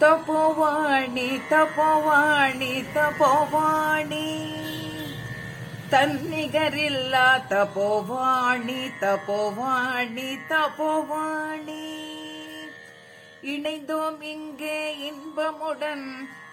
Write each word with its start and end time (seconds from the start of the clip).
தபோவாணி 0.00 1.28
தபோவாணி 1.50 2.72
தபோவாணி 2.94 4.26
தன்னிகரில்லா 5.90 7.26
தபோவாணி 7.52 8.80
தபோவாணி 9.00 10.28
தபோவாணி 10.50 11.84
இணைந்தோம் 13.42 14.20
இங்கே 14.22 14.78
இன்பமுடன் 15.08 16.06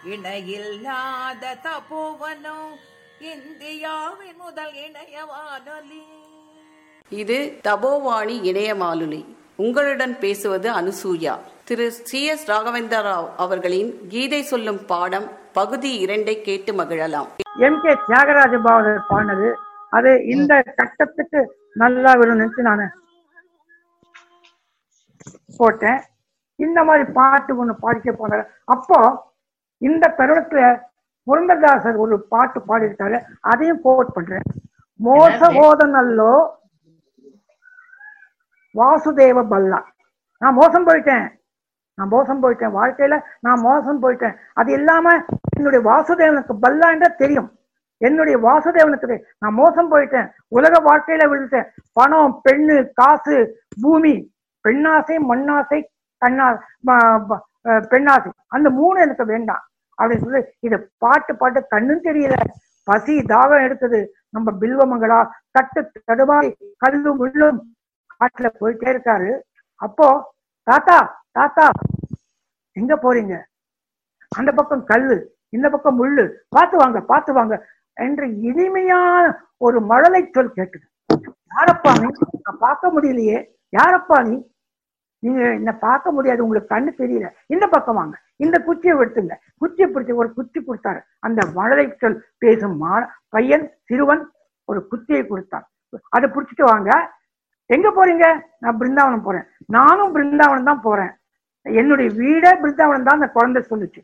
இணையில்லாத 0.04 1.54
தபோவனோ 1.64 2.60
இந்தியாவின் 3.34 4.38
முதல் 4.38 4.76
இணைய 4.86 5.18
வானொலி 5.26 6.04
இது 7.12 7.38
தபோவாணி 7.64 8.38
இணைய 8.42 8.72
மாலுலி 8.76 9.22
உங்களுடன் 9.56 10.16
பேசுவது 10.20 10.70
அனுசூயா. 10.72 11.36
திரு 11.70 11.86
சி 12.08 12.20
எஸ் 12.32 12.44
ராகவேந்திர 12.50 12.98
ராவ் 13.06 13.28
அவர்களின் 13.44 13.88
கீதை 14.10 14.40
சொல்லும் 14.50 14.80
பாடம் 14.90 15.26
பகுதி 15.54 15.92
இரண்டை 16.06 16.36
கேட்டு 16.48 16.72
மகிழலாம். 16.80 17.30
எம் 17.68 17.80
கே 17.84 17.94
தியாகராஜ 18.08 18.58
பாவதர் 18.66 19.00
பாடினது. 19.08 19.48
அது 19.98 20.12
இந்த 20.34 20.54
கட்டத்துக்கு 20.80 21.40
நல்லா 21.74 22.12
வரும் 22.20 22.40
நினைச்சு 22.40 22.66
நான் 22.68 22.84
போட்டேன். 25.58 26.00
இந்த 26.56 26.84
மாதிரி 26.84 27.06
பாட்டு 27.12 27.56
ஒண்ணு 27.62 27.76
பாடிக்க 27.86 28.14
போனாரு. 28.20 28.46
அப்போ 28.76 29.00
இந்த 29.78 30.14
தருணத்துல 30.18 30.68
புரந்ததாசர் 31.30 31.98
ஒரு 32.06 32.18
பாட்டு 32.34 32.62
பாடியிருக்காரு. 32.68 33.20
அதையும் 33.54 33.82
கோட் 33.88 34.16
பண்றேன். 34.18 34.46
மோசபோதனல்லோ 35.08 36.36
வாசுதேவ 38.82 39.46
பல்லா. 39.54 39.82
நான் 40.42 40.60
மோசம் 40.62 40.88
போயிட்டேன். 40.90 41.26
நான் 41.98 42.12
மோசம் 42.14 42.42
போயிட்டேன். 42.44 42.74
வாழ்க்கையில 42.80 43.16
நான் 43.46 43.62
மோசம் 43.68 44.02
போயிட்டேன். 44.04 44.36
அது 44.60 44.72
இல்லாம 44.78 45.14
என்னுடைய 45.58 45.82
வாசுதேவனுக்கு 45.90 46.54
பல்லான்ற 46.64 47.08
தெரியும். 47.22 47.50
என்னுடைய 48.02 48.38
வாசுதேவனுக்கு 48.46 49.18
நான் 49.42 49.58
மோசம் 49.60 49.92
போயிட்டேன். 49.92 50.28
உலக 50.58 50.74
வாழ்க்கையில 50.88 51.28
விழுந்துட்டேன். 51.32 51.70
பணம் 52.00 52.34
பெண்ணு 52.46 52.76
காசு 53.00 53.38
பூமி 53.82 54.14
பெண்ணாசை 54.68 55.16
மண்ணாசை 55.32 55.80
கண்ணா 56.18 56.48
பெண்ணாசை. 57.92 58.30
அந்த 58.56 58.68
மூணு 58.80 58.98
எனக்கு 59.06 59.26
வேண்டாம். 59.34 59.64
அப்படின்னு 59.98 60.24
சொல்லி 60.26 60.42
இதை 60.60 60.78
பாட்டு 61.04 61.34
பாட்டு 61.42 61.60
கண்ணும் 61.74 62.06
தெரியல. 62.08 62.36
பசி 62.90 63.14
தாகம் 63.32 63.64
எடுக்குது 63.66 64.00
நம்ம 64.36 64.52
பில்வமங்களா 64.62 65.20
தட்டு 65.56 65.82
தடுமாறி 66.10 66.50
கல்லும் 66.84 67.20
முள்ளும் 67.22 67.60
காட்டுல 68.20 68.48
போயிட்டே 68.62 68.88
இருக்காரு. 68.96 69.32
அப்போ 69.82 70.08
தாத்தா 70.70 70.98
தாத்தா 71.38 71.66
எங்க 72.80 72.94
போறீங்க? 72.96 73.36
அந்த 74.40 74.52
பக்கம் 74.52 74.84
கல்லு 74.92 75.18
இந்த 75.56 75.68
பக்கம் 75.74 75.98
முள்ளு. 76.00 76.24
பார்த்து 76.56 76.76
வாங்க 76.78 77.00
பார்த்து 77.12 77.32
வாங்க 77.34 77.56
என்று 78.06 78.26
இனிமையான 78.50 79.24
ஒரு 79.66 79.78
மழலை 79.92 80.22
சொல் 80.36 80.56
கேட்டது. 80.58 80.86
யாரப்பா 81.54 81.92
நீ? 82.02 82.08
நான் 82.46 82.64
பார்க்க 82.66 82.92
முடியலையே. 82.96 83.38
யாரப்பா 83.78 84.18
நீ? 84.30 84.36
நீங்க 85.24 85.42
என்ன 85.60 85.72
பார்க்க 85.86 86.12
முடியாது 86.12 86.44
உங்களுக்கு 86.46 86.74
கண்ணு 86.76 86.92
தெரியல. 87.02 87.28
இந்த 87.54 87.66
பக்கம் 87.68 88.00
வாங்க. 88.00 88.16
இந்த 88.46 88.58
குச்சியை 88.68 88.96
எடுத்துங்க. 88.98 89.36
குச்சியை 89.58 89.88
பிடிச்சி 89.92 90.16
ஒரு 90.22 90.30
குச்சி 90.34 90.60
கொடுத்தாரு. 90.60 91.00
அந்த 91.20 91.42
மழலை 91.58 91.86
சொல் 92.02 92.18
பேசும் 92.38 92.78
மா 92.78 92.94
பையன் 93.36 93.66
சிறுவன் 93.84 94.24
ஒரு 94.70 94.82
குச்சியை 94.88 95.24
கொடுத்தான். 95.28 95.66
அதை 96.10 96.30
பிடிச்சிட்டு 96.30 96.66
வாங்க. 96.72 96.92
எங்க 97.66 97.90
போறீங்க? 97.90 98.26
நான் 98.60 98.78
பிருந்தாவனம் 98.80 99.24
போறேன். 99.24 99.46
நானும் 99.66 100.16
பிருந்தாவனம் 100.16 100.64
தான் 100.64 100.82
போறேன். 100.82 101.14
என்னுடைய 101.66 102.12
வீடே 102.16 102.52
பிருந்தாவனம் 102.52 103.04
தான் 103.04 103.20
அந்த 103.20 103.30
குழந்தை 103.30 103.66
சொல்லுச்சு. 103.70 104.02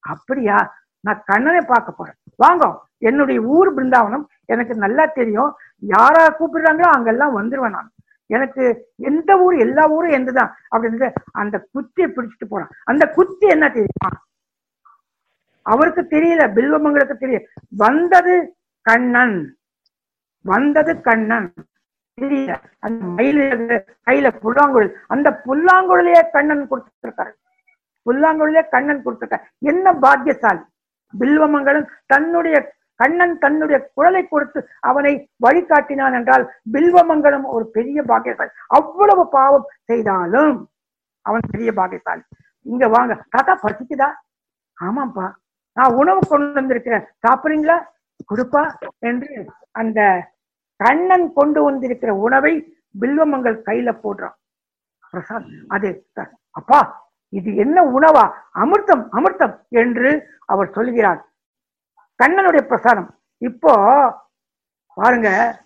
அப்படியா? 0.00 0.76
நான் 1.00 1.22
கண்ணனை 1.26 1.60
பார்க்க 1.66 1.92
போறேன். 1.92 2.16
வாங்க 2.36 2.64
என்னுடைய 2.98 3.40
ஊர் 3.40 3.74
பிருந்தாவனம் 3.74 4.24
எனக்கு 4.46 4.74
நல்லா 4.74 5.04
தெரியும். 5.06 5.50
யாரா 5.78 6.36
கூப்பிடுறாங்களோ 6.38 6.88
அங்கெல்லாம் 6.90 7.36
வந்துருவேன் 7.38 7.70
நான். 7.70 7.90
எனக்கு 8.26 8.90
எந்த 8.96 9.38
ஊர் 9.38 9.56
எல்லா 9.56 9.90
ஊரும் 9.90 10.12
எந்ததான் 10.12 10.52
அப்படின்னு 10.70 11.08
அந்த 11.32 11.66
குத்தியை 11.74 12.08
பிடிச்சிட்டு 12.08 12.46
போறான். 12.48 12.70
அந்த 12.84 13.08
குத்தி 13.08 13.46
என்ன 13.46 13.68
தெரியுமா? 13.68 14.10
அவருக்கு 15.62 16.02
தெரியல 16.02 16.42
பில்வமங்களுக்கு 16.56 17.16
தெரியல. 17.20 17.44
வந்தது 17.68 18.56
கண்ணன். 18.82 19.56
வந்தது 20.40 21.00
கண்ணன். 21.00 21.52
அந்த 22.18 23.04
மயில் 23.16 23.40
கையில 24.06 24.28
புல்லாங்குழல் 24.42 24.92
அந்த 25.06 25.28
புல்லாங்குழலையே 25.46 26.20
கண்ணன் 26.30 26.68
கொடுத்திருக்காரு. 26.70 27.32
புல்லாங்குழலே 28.06 28.62
கண்ணன் 28.68 29.04
கொடுத்திருக்காரு. 29.04 29.44
என்ன 29.58 29.92
பாக்கியசாலி? 30.04 30.62
பில்வமங்கலன் 31.20 31.88
தன்னுடைய 32.06 32.56
கண்ணன் 32.96 33.38
தன்னுடைய 33.38 33.90
குழலை 33.94 34.22
கொடுத்து 34.28 34.68
அவனை 34.80 35.12
வழிகாட்டினான் 35.46 36.14
என்றால் 36.18 36.44
பில்வமங்கலம் 36.72 37.46
ஒரு 37.56 37.66
பெரிய 37.76 38.02
பாக்கியசாலி. 38.02 38.52
அவ்வளவு 38.66 39.28
பாவம் 39.28 39.66
செய்தாலும் 39.84 40.70
அவன் 41.22 41.40
பெரிய 41.50 41.72
பாக்கியசாலி. 41.72 42.22
இங்க 42.62 42.88
வாங்க. 42.88 43.24
தாத்தா 43.30 43.54
பசிக்குதா? 43.62 44.08
ஆமாப்பா 44.80 45.26
நான் 45.76 45.94
உணவு 45.94 46.20
கொண்டு 46.28 46.52
வந்திருக்கிறேன். 46.52 47.04
சாப்பிடுறீங்களா? 47.26 47.76
கொடுப்பா 48.30 48.62
என்று 48.98 49.46
அந்த 49.72 50.00
கண்ணன் 50.76 51.32
கொண்டு 51.32 51.62
வந்திருக்கிற 51.62 52.14
உணவை 52.14 52.78
பில்வமங்கள் 53.00 53.62
கையில 53.66 54.00
போடுறான். 54.02 54.34
பிரசாத் 55.10 55.44
அது 55.68 56.08
த- 56.12 56.30
அப்பா 56.50 57.10
இது 57.28 57.54
என்ன 57.54 57.82
உணவா? 57.82 58.32
அமிர்தம் 58.54 59.08
அமிர்தம் 59.12 59.58
என்று 59.68 60.28
அவர் 60.46 60.72
சொல்கிறார். 60.72 61.28
கண்ணனுடைய 62.22 62.60
பிரசாதம் 62.62 63.18
இப்போ 63.38 63.72
பாருங்க 64.94 65.58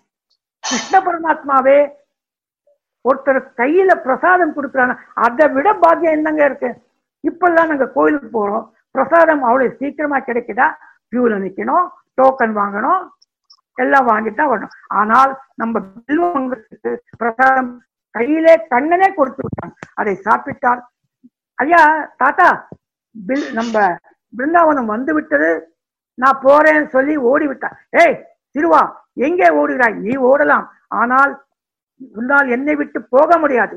கிருஷ்ண 0.59 0.99
பரமாத்மாவே 0.99 1.97
ஒருத்தர் 3.05 3.53
கையில 3.57 4.01
பிரசாதம் 4.01 4.55
கொடுக்குறாங்க 4.55 4.97
அதை 5.13 5.47
விட 5.47 5.73
பாக்கியம் 5.73 6.13
என்னங்க 6.13 6.45
இருக்கு? 6.45 6.81
இப்பெல்லாம் 7.27 7.67
நாங்க 7.67 7.87
கோயிலுக்கு 7.87 8.29
போறோம். 8.31 8.69
பிரசாதம் 8.91 9.43
அவ்வளவு 9.43 9.75
சீக்கிரமா 9.75 10.19
கிடைக்குதா? 10.19 10.67
கியூல 11.11 11.37
நிக்கணும் 11.37 11.87
டோக்கன் 12.21 12.55
வாங்கணும் 12.57 13.01
எல்லாம் 13.83 14.09
வாங்கிட்டு 14.11 14.39
தான் 14.41 14.51
வரணும். 14.53 14.75
ஆனால் 14.99 15.31
நம்ம 15.61 15.81
பில்வங்களுக்கு 16.07 16.91
பிரசாதம் 17.21 17.71
கையிலே 18.15 18.53
கண்ணனே 18.73 19.09
கொடுத்து 19.17 19.41
விட்டாங்க 19.45 19.73
அதை 20.01 20.13
சாப்பிட்டால் 20.27 20.81
ஐயா 21.63 21.81
தாத்தா 22.21 22.47
பில் 23.15 23.47
நம்ம 23.59 23.75
பிருந்தாவனம் 24.33 24.91
வந்து 24.95 25.11
விட்டது. 25.17 25.51
நான் 26.21 26.41
போறேன்னு 26.45 26.89
சொல்லி 26.95 27.15
ஓடி 27.31 27.45
விட்டான். 27.49 27.77
ஏய் 28.01 28.17
சிறுவா 28.55 28.81
எங்கே 29.27 29.47
ஓடுகிறாய்? 29.59 29.95
நீ 30.05 30.13
ஓடலாம். 30.29 30.65
ஆனால் 30.99 31.31
உன்னால் 32.19 32.53
என்னை 32.55 32.73
விட்டு 32.79 32.99
போக 33.15 33.37
முடியாது. 33.43 33.75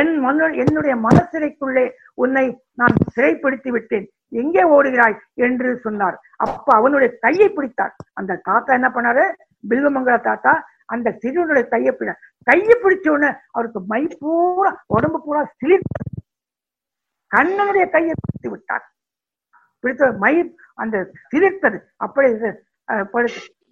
என் 0.00 0.12
மன 0.18 0.46
என்னுடைய 0.62 0.94
மனசிறைக்குள்ளே 1.06 1.84
உன்னை 2.14 2.44
நான் 2.80 2.94
சிறைப்படுத்தி 3.14 3.68
விட்டேன். 3.68 4.06
எங்கே 4.42 4.62
ஓடுகிறாய்? 4.76 5.16
என்று 5.46 5.78
சொன்னார். 5.82 6.16
அப்ப 6.36 6.76
அவனுடைய 6.76 7.18
கையை 7.24 7.48
பிடித்தார். 7.48 7.94
அந்த 8.12 8.40
தாத்தா 8.48 8.74
என்ன 8.74 8.88
பண்ணாரு? 8.94 9.24
பில்வமங்கல 9.70 10.16
தாத்தா 10.20 10.52
அந்த 10.94 11.10
சிறுவனுடைய 11.22 11.64
கையை 11.68 11.92
பிடி 11.98 12.12
கையை 12.48 12.74
பிடிச்ச 12.80 13.06
உடனே 13.08 13.30
அவருக்கு 13.50 13.80
மை 13.92 14.02
பூரா 14.20 14.70
உடம்பு 14.86 15.18
பூரா 15.24 15.42
சிலிர்த்தது 15.60 16.10
கண்ணனுடைய 17.36 17.84
கையை 17.94 18.14
பிடித்து 18.22 18.50
விட்டார். 18.50 18.84
பிடித்த 19.80 20.10
மை 20.24 20.56
அந்த 20.82 20.96
சிலிர்த்தது. 21.30 21.78
அப்படி 21.96 22.28
இது, 22.30 22.50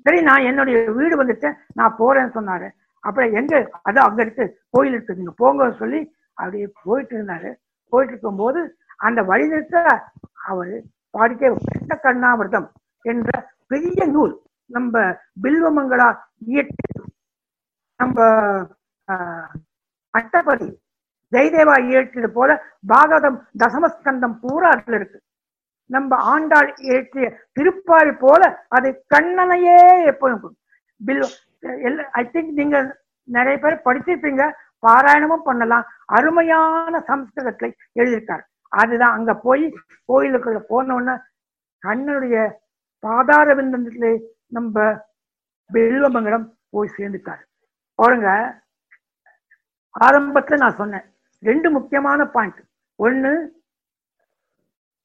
சரி 0.05 0.21
நான் 0.29 0.47
என்னுடைய 0.51 0.77
வீடு 0.91 1.15
வந்துட்டேன். 1.23 1.59
நான் 1.75 1.99
போறேன்னு 1.99 2.37
சொன்னாரு. 2.39 2.69
அப்புறம் 3.05 3.35
எங்க? 3.39 3.55
அதான் 3.87 4.07
அங்க 4.09 4.21
இருக்கு 4.23 4.45
கோயில் 4.73 4.95
இருக்கு. 4.95 5.19
நீங்க 5.19 5.33
போங்கன்னு 5.39 5.81
சொல்லி 5.81 6.01
அப்படியே 6.39 6.67
போயிட்டு 6.83 7.15
இருந்தாரு. 7.17 7.51
போயிட்டு 7.93 8.13
இருக்கும்போது 8.13 8.61
அந்த 9.01 9.21
வழி 9.31 9.47
நிறுத்த 9.49 9.79
அவரு 10.47 10.77
பாடிக்கே 11.15 11.49
கிருஷ்ண 11.57 11.95
கண்ணாமிர்தம் 12.05 12.69
என்ற 13.05 13.31
பெரிய 13.71 14.03
நூல் 14.13 14.35
நம்ம 14.71 14.95
பில்வமங்களா 15.43 16.07
இயற்றி 16.47 16.87
நம்ம 18.01 18.19
ஆஹ், 19.09 19.51
அட்டபதி 20.15 20.69
ஜெயதேவா 21.33 21.75
இயற்றியது 21.87 22.31
போல 22.33 22.51
பாகவதம் 22.87 23.39
தசமஸ்கந்தம் 23.61 24.35
பூரா 24.41 24.69
அதுல 24.75 24.99
இருக்கு. 24.99 25.19
நம்ம 25.91 26.17
ஆண்டாள் 26.33 26.69
இயற்றிய 26.85 27.27
திருப்பாரி 27.57 28.13
போல 28.21 28.43
அது 28.71 28.89
கண்ணனையே 29.15 29.79
எப்போதும் 30.11 30.57
பில் 31.01 31.25
ஐ 32.15 32.25
திங்க் 32.29 32.53
நீங்க 32.55 32.77
நிறைய 33.29 33.57
பேர் 33.59 33.85
படிச்சிருப்பீங்க 33.87 34.45
பாராயணமும் 34.87 35.47
பண்ணலாம். 35.49 35.85
அருமையான 36.17 36.95
சம்ஸ்கிருதத்தை 37.11 37.69
எழுதியிருக்காரு. 38.01 38.45
அதுதான் 38.73 39.17
அங்க 39.17 39.33
போய் 39.47 39.65
கோயிலுக்குள்ள 40.09 40.61
போன 40.71 40.95
உடனே 40.95 41.15
கண்ணனுடைய 41.83 42.37
பாதார 43.05 43.55
விந்தத்துல 43.59 44.11
நம்ம 44.57 44.85
பில்வமங்கலம் 45.71 46.47
போய் 46.75 46.95
சேர்ந்துட்டாரு. 46.99 47.43
பாருங்க 47.99 48.29
ஆரம்பத்துல 49.95 50.59
நான் 50.63 50.79
சொன்னேன் 50.83 51.07
ரெண்டு 51.43 51.69
முக்கியமான 51.77 52.25
பாயிண்ட் 52.35 52.61
ஒன்னு 52.99 53.33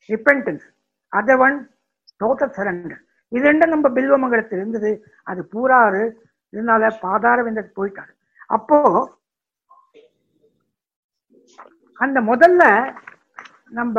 repentance 0.10 0.66
other 1.14 1.42
one 1.46 1.58
total 2.22 2.54
surrender 2.58 3.02
இது 3.32 3.44
ரெண்டும் 3.50 3.74
நம்ம 3.76 3.88
பில்வமங்கலத்தில் 3.98 4.60
இருந்தது 4.62 4.92
அது 5.32 5.42
பூராறு 5.54 6.04
இதனால 6.54 6.90
பாதார 7.02 7.38
விந்தக்கு 7.44 7.72
போயிட்டாரு. 7.80 8.12
அப்போ 8.50 8.78
அந்த 12.00 12.18
முதல்ல 12.30 12.64
நம்ம 13.70 13.96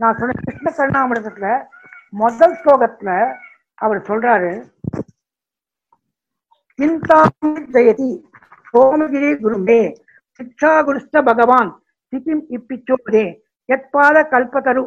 நான் 0.00 0.18
சொன்ன 0.18 0.36
கிருஷ்ண 0.40 0.68
சரணாமிரதத்துல 0.76 1.48
முதல் 2.12 2.54
ஸ்லோகத்துல 2.60 3.10
அவர் 3.78 4.00
சொல்றாரு 4.08 4.52
ஜெயதி 7.74 8.10
சோமகிரி 8.74 9.30
குருமே 9.42 9.80
சிக்ஷா 10.40 10.72
குருஷ்ட 10.86 11.22
பகவான் 11.22 11.70
சிக்கிம் 12.12 12.44
இப்பிச்சோதே 12.56 13.24
எத்பாத 13.68 14.16
கல்பதரு 14.32 14.82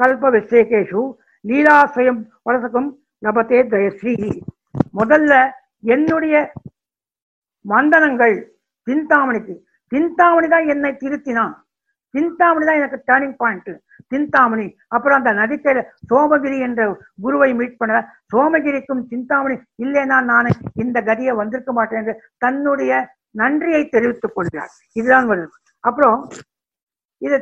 கல்ப 0.00 0.30
விசேகேஷு 0.36 1.02
லீலாசயம் 1.44 2.20
வலசகம் 2.46 2.88
லபத்தே 3.22 3.60
தயஸ்ரீ 3.72 4.14
முதல்ல 4.98 5.32
என்னுடைய 5.94 6.36
மந்தனங்கள் 7.64 8.36
தின்தாமணிக்கு 8.86 9.54
தின்தாமணி 9.92 10.48
தான் 10.54 10.68
என்னை 10.72 10.90
திருத்தினான். 11.02 11.54
தின்தாமணி 12.14 12.64
தான் 12.68 12.78
எனக்கு 12.80 12.98
டேர்னிங் 13.08 13.36
பாயிண்ட் 13.42 13.70
தின்தாமணி 14.12 14.66
அப்புறம் 14.94 15.18
அந்த 15.20 15.30
நதிக்கையில 15.40 15.80
சோமகிரி 16.10 16.58
என்ற 16.66 16.80
குருவை 17.24 17.50
மீட் 17.58 17.78
பண்ண 17.80 18.00
சோமகிரிக்கும் 18.32 19.02
சிந்தாமணி 19.12 19.56
இல்லைன்னா 19.84 20.18
நான் 20.30 20.48
இந்த 20.84 20.98
கதியை 21.08 21.34
வந்திருக்க 21.40 21.72
மாட்டேன் 21.78 22.00
என்று 22.02 22.14
தன்னுடைய 22.44 22.92
நன்றியை 23.40 23.82
தெரிவித்துக் 23.94 24.36
கொள்கிறார். 24.36 24.72
இதுதான் 24.98 25.28
வருது 25.32 25.56
அப்புறம் 25.84 26.18
இதை 27.22 27.38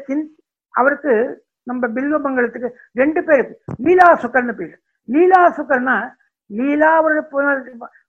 அவருக்கு 0.75 1.12
நம்ம 1.71 1.87
பில்வமங்கலத்துக்கு 1.97 2.71
ரெண்டு 3.00 3.21
பேருக்கு 3.29 3.55
லீலா 3.87 4.09
சுக்கர்னு 4.23 4.55
பேர். 4.61 4.75
லீலா 5.09 5.41
சுக்கர்னா 5.59 5.97
லீலா 6.50 6.93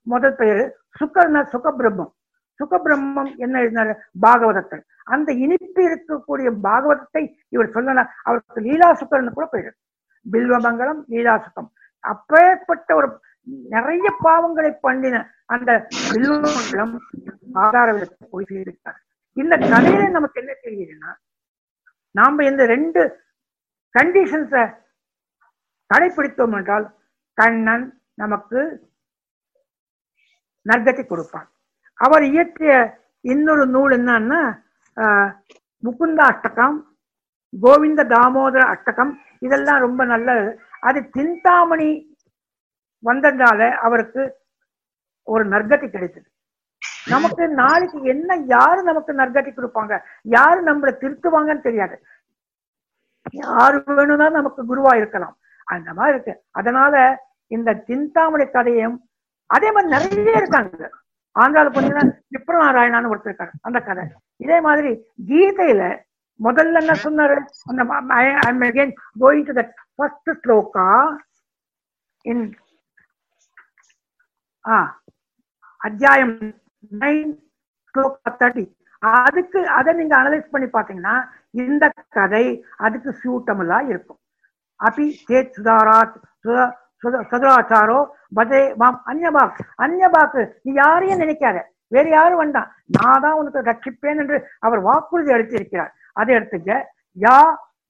முதல் 0.06 0.36
பெயர் 0.40 0.62
சுக்கர்னா 1.00 1.40
சுகபிரம்மம் 1.52 2.12
சுகபிரம்மம் 2.60 3.32
என்ன 3.44 3.54
எழுதினாரு? 3.62 3.92
பாகவதத்தை. 4.22 4.78
அந்த 5.06 5.30
இனிப்பு 5.44 5.80
இருக்கக்கூடிய 5.88 6.48
பாகவதத்தை 6.66 7.22
இவர் 7.54 7.74
சொல்லலாம் 7.74 8.12
அவருக்கு 8.26 8.60
லீலா 8.66 8.88
சுக்கர்னு 9.00 9.32
கூட 9.32 9.46
பெயர். 9.46 9.74
பில்வமங்கலம் 10.26 11.00
லீலா 11.12 11.34
சுகம் 11.44 11.68
அப்பேற்பட்ட 12.04 12.88
ஒரு 12.98 13.08
நிறைய 13.72 14.06
பாவங்களை 14.24 14.70
பண்ணின 14.86 15.16
அந்த 15.54 15.70
பில்வமங்கலம் 16.06 16.94
ஆதார 17.64 17.88
போய் 18.32 18.48
செய்திருக்கார் 18.48 18.98
இந்த 19.36 19.54
கதையில 19.66 20.08
நமக்கு 20.16 20.40
என்ன 20.42 20.52
தெரியுதுன்னா 20.64 21.10
நாம 22.14 22.44
இந்த 22.44 22.64
ரெண்டு 22.74 23.00
கண்டிஷன்ஸை 23.94 24.64
கடைபிடித்தோம் 25.90 26.56
என்றால் 26.60 26.86
கண்ணன் 27.38 27.86
நமக்கு 28.18 28.60
நற்கதி 30.66 31.06
கொடுப்பான். 31.06 31.48
அவர் 32.00 32.22
இயற்றிய 32.24 32.72
இன்னொரு 33.24 33.66
நூல் 33.66 33.92
என்னன்னா 33.92 34.40
ஆஹ், 34.96 35.30
முகுந்த 35.82 36.20
அஷ்டகம் 36.22 36.76
கோவிந்த 37.52 38.04
தாமோதர 38.04 38.62
அஷ்டகம் 38.74 39.10
இதெல்லாம் 39.38 39.80
ரொம்ப 39.80 40.04
நல்லது. 40.04 40.46
அது 40.80 41.00
திந்தாமணி 41.16 41.90
வந்ததால 43.04 43.60
அவருக்கு 43.78 44.22
ஒரு 45.26 45.44
நற்கதி 45.44 45.88
கிடைத்தது. 45.88 46.26
நமக்கு 47.06 47.48
நாளைக்கு 47.54 47.98
என்ன 48.04 48.30
யாரு 48.46 48.82
நமக்கு 48.82 49.12
நற்கதி 49.12 49.50
கொடுப்பாங்க? 49.52 49.94
யாரு 50.28 50.60
நம்மளை 50.62 50.92
திருத்துவாங்கன்னு 51.02 51.60
தெரியாது. 51.60 51.96
யாரு 53.40 53.78
வேணும்னா 53.88 54.28
நமக்கு 54.28 54.62
குருவா 54.64 54.96
இருக்கலாம். 54.96 55.36
அந்த 55.66 55.92
மாதிரி 55.94 56.14
இருக்கு. 56.14 56.34
அதனால 56.52 56.94
இந்த 57.54 57.70
சிந்தாமணி 57.88 58.46
கதையும் 58.46 58.96
அதே 59.50 59.68
மாதிரி 59.72 59.92
நிறைய 59.94 60.40
இருக்காங்க. 60.42 60.90
ஆந்திரால 61.36 61.70
போனீங்கன்னா 61.74 62.04
விப்ரநாராயணான்னு 62.34 63.10
ஒருத்தர் 63.12 63.30
இருக்காரு. 63.30 63.52
அந்த 63.60 63.78
கதை. 63.80 64.04
இதே 64.44 64.58
மாதிரி 64.60 64.90
கீதையில 65.28 65.82
முதல்ல 66.40 66.80
என்ன 66.82 66.94
சொன்னாரு? 67.04 67.36
அந்த 67.70 67.82
going 69.22 69.46
to 69.48 69.54
that 69.60 69.72
first 69.96 70.30
sloka 70.42 70.88
in 72.24 72.44
ah 74.64 74.78
அத்தியாயம் 75.80 76.34
நைன் 77.02 77.32
ஸ்லோகா 77.90 78.30
தேர்ட்டி 78.40 78.64
அதுக்கு 79.02 79.60
அதை 79.78 79.90
நீங்க 79.94 80.14
அனலைஸ் 80.18 80.52
பண்ணி 80.54 80.68
பாத்தீங்கன்னா 80.72 81.16
இந்த 81.64 81.84
கதை 82.16 82.44
அதுக்கு 82.76 83.10
சூட்டமுல்லா 83.22 83.78
இருக்கும். 83.88 84.18
அபி 84.80 85.06
சேத் 85.28 85.54
சுதாராத் 85.56 86.16
சதுராச்சாரோ 87.02 87.98
பஜே 88.36 88.60
மாம் 88.80 88.98
அந்நபாக். 89.10 89.58
அந்நபாக்கு 89.84 90.42
நீ 90.66 90.72
யாரையும் 90.82 91.22
நினைக்காத. 91.22 91.58
வேற 91.94 92.06
யாரும் 92.16 92.40
வந்தான் 92.42 92.68
நான் 92.96 93.22
தான் 93.24 93.38
உனக்கு 93.40 93.60
ரட்சிப்பேன் 93.70 94.20
என்று 94.22 94.36
அவர் 94.66 94.80
வாக்குறுதி 94.88 95.30
அளித்திருக்கிறார். 95.36 95.92
அதை 96.20 96.32
எடுத்துக்க 96.38 96.78
யா 97.16 97.38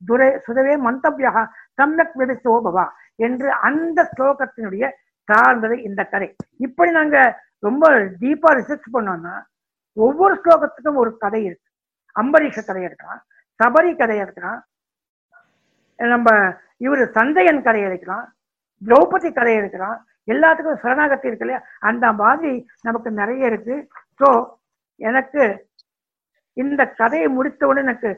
துரை 0.03 0.29
சுதவே 0.47 0.75
மந்தவியாக 0.87 1.45
சம்யக் 1.81 2.17
விதிசோபவா 2.21 2.87
என்று 3.27 3.49
அந்த 3.69 3.99
ஸ்லோகத்தினுடைய 4.13 4.85
சார்ந்தது 5.29 5.77
இந்த 5.89 6.01
கதை. 6.13 6.29
இப்படி 6.67 6.91
நாங்க 6.99 7.19
ரொம்ப 7.67 7.85
டீப்பா 8.23 8.51
ரிசர்ச் 8.59 8.89
பண்ணோம்னா 8.97 9.35
ஒவ்வொரு 9.97 10.35
ஸ்லோகத்துக்கும் 10.43 11.01
ஒரு 11.03 11.11
கதை 11.25 11.41
இருக்கு. 11.49 11.67
அம்பரீஷ 12.17 12.57
கதை 12.67 12.83
இருக்கலாம் 12.89 13.21
சபரி 13.61 13.91
கதை 14.01 14.17
இருக்கலாம் 14.25 14.61
நம்ம 15.99 16.31
இவரு 16.85 17.05
சந்தையன் 17.17 17.67
கதை 17.67 17.83
இருக்கலாம் 17.89 18.27
திரௌபதி 18.83 19.29
கதை 19.39 19.55
இருக்கலாம் 19.61 19.99
எல்லாத்துக்கும் 20.33 20.83
சரணாகத்தி 20.85 21.27
இருக்கு 21.29 21.45
இல்லையா? 21.47 21.61
அந்த 21.89 22.07
மாதிரி 22.21 22.53
நமக்கு 22.87 23.11
நிறைய 23.21 23.51
இருக்கு. 23.51 23.77
ஸோ 24.21 24.29
எனக்கு 25.01 25.43
இந்த 26.57 26.83
கதையை 27.01 27.29
முடித்தவுடன் 27.37 27.85
எனக்கு 27.87 28.11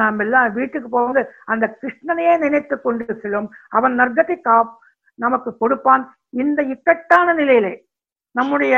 நாம் 0.00 0.20
எல்லாம் 0.24 0.54
வீட்டுக்கு 0.58 0.88
போகும்போது 0.88 1.22
அந்த 1.52 1.64
கிருஷ்ணனையே 1.80 2.34
நினைத்து 2.44 2.76
கொண்டு 2.84 3.14
செல்லும். 3.22 3.48
அவன் 3.76 3.94
நர்க்கத்தை 4.00 4.36
கா 4.48 4.56
நமக்கு 5.18 5.50
கொடுப்பான். 5.62 6.04
இந்த 6.42 6.60
இக்கட்டான 6.74 7.34
நிலையிலே 7.40 7.74
நம்முடைய 8.34 8.74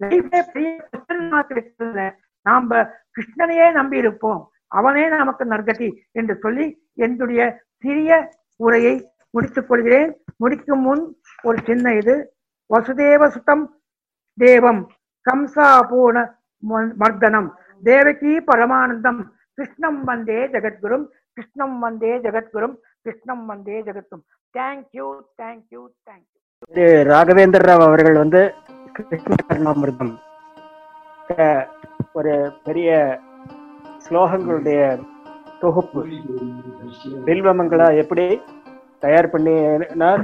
பெரிய 0.00 0.72
நாம 2.46 2.80
கிருஷ்ணனையே 3.16 3.66
நம்பி 3.78 3.96
இருப்போம். 4.02 4.40
அவனே 4.78 5.04
நமக்கு 5.20 5.44
நற்கதி 5.52 5.88
என்று 6.18 6.34
சொல்லி 6.44 6.66
என்னுடைய 7.06 7.42
சிறிய 7.84 8.12
உரையை 8.60 8.94
முடித்துக் 9.34 9.68
கொள்கிறேன். 9.68 10.16
முடிக்கும் 10.36 10.80
முன் 10.80 11.16
ஒரு 11.42 11.58
சின்ன 11.64 11.94
இது. 11.94 12.34
வசுதேவ 12.74 13.26
சுத்தம் 13.26 13.80
தேவம். 14.40 14.86
கம்சா 15.32 15.80
பூர்ண 15.90 16.34
ம- 16.68 16.92
மர்தனம். 16.98 17.50
தேவகி 17.82 18.38
பரமானந்தம். 18.38 19.22
கிருஷ்ணம் 19.54 20.04
வந்தே 20.04 20.46
ஜெகத்குரும். 20.46 21.06
கிருஷ்ணம் 21.32 21.78
வந்தே 21.78 22.18
ஜெகத்குரும். 22.18 22.76
கிருஷ்ணம் 23.02 23.46
வந்தே 23.46 23.82
ஜெகத்தும். 23.82 24.24
Thank you 24.58 25.20
thank you 25.42 25.86
thank you 26.10 26.42
Raghavender 26.74 27.08
Raghavendra 27.12 27.66
Rao 27.66 27.82
அவர்கள் 27.82 28.14
வந்து 28.14 28.54
கிருஷ்ண 29.08 29.34
ஒரு 32.12 32.52
பெரிய 32.64 33.20
ஸ்லோகங்களுடைய 34.08 35.04
தொகுப்பு. 35.60 36.04
வில்வமங்களா 37.26 37.96
எப்படி? 37.96 38.42
தயார் 39.04 39.30
பண்ணினார். 39.30 40.22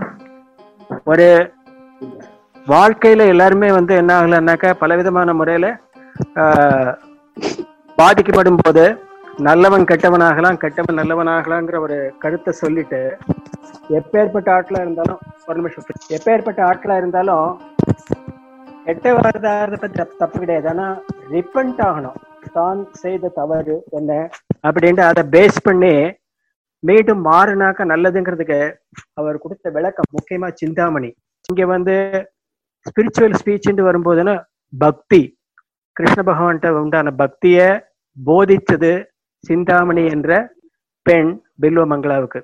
ஒரு 1.05 1.53
வாழ்க்கையில 2.67 3.27
எல்லாருமே 3.27 3.73
வந்து 3.73 3.95
என்ன 3.95 4.21
ஆகலன்னாக்கா 4.21 4.75
பலவிதமான 4.79 5.35
முறையில 5.35 5.77
பாதிக்கப்படும் 7.97 8.57
போது 8.63 8.99
நல்லவன் 9.37 9.85
கெட்டவனாகலாம் 9.85 10.57
கெட்டவன் 10.57 10.99
நல்லவனாகலாங்கிற 10.99 11.79
ஒரு 11.79 12.15
கருத்தை 12.19 12.53
சொல்லிட்டு 12.53 13.17
எப்பேற்பட்ட 13.91 14.49
ஆட்களா 14.57 14.81
இருந்தாலும் 14.81 15.19
ஒரு 15.47 15.59
நிமிஷம் 15.59 15.85
எப்பேற்பட்ட 16.09 16.61
ஆட்களா 16.61 16.97
இருந்தாலும் 16.97 17.61
கெட்டவரதாகிறத 18.87 19.81
பத்தி 19.81 20.03
தப்பு- 20.03 20.17
தப்பு 20.19 20.39
கிடையாது. 20.39 20.69
ஆனா 20.69 20.99
ரிப்பண்ட் 21.31 21.79
ஆகணும். 21.79 22.49
தான் 22.53 22.89
செய்த 22.93 23.29
தவறு 23.29 23.85
என்ன? 23.91 24.29
அப்படின்ட்டு 24.67 25.01
அதை 25.01 25.23
பேஸ் 25.33 25.57
பண்ணி 25.63 26.20
மீண்டும் 26.83 27.25
மாறுனாக்க 27.25 27.85
நல்லதுங்கிறதுக்கு 27.85 28.75
அவர் 29.13 29.39
கொடுத்த 29.39 29.71
விளக்கம் 29.71 30.11
முக்கியமா 30.13 30.51
சிந்தாமணி. 30.53 31.15
இங்க 31.49 31.67
வந்து 31.67 31.95
ஸ்பிரிச்சுவல் 32.87 33.35
ஸ்பீச்ன்னு 33.45 33.89
வரும்போதுன்னா 33.89 34.43
பக்தி. 34.79 35.39
கிருஷ்ண 35.93 36.23
பகவான்கிட்ட 36.23 36.69
உண்டான 36.69 37.13
பக்திய 37.19 37.81
போதிச்சது 38.27 39.05
சிந்தாமணி 39.39 40.07
என்ற 40.07 40.55
பெண் 41.03 41.43
பில்வ 41.63 41.87
மங்களாவுக்கு. 41.87 42.41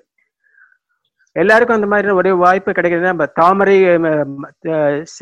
எல்லாருக்கும் 1.33 1.77
அந்த 1.77 1.89
மாதிரி 1.89 2.09
ஒரே 2.09 2.33
வாய்ப்பு 2.33 2.73
கிடைக்கிறது 2.73 3.11
நம்ம 3.11 3.27
தாமரை 3.27 3.77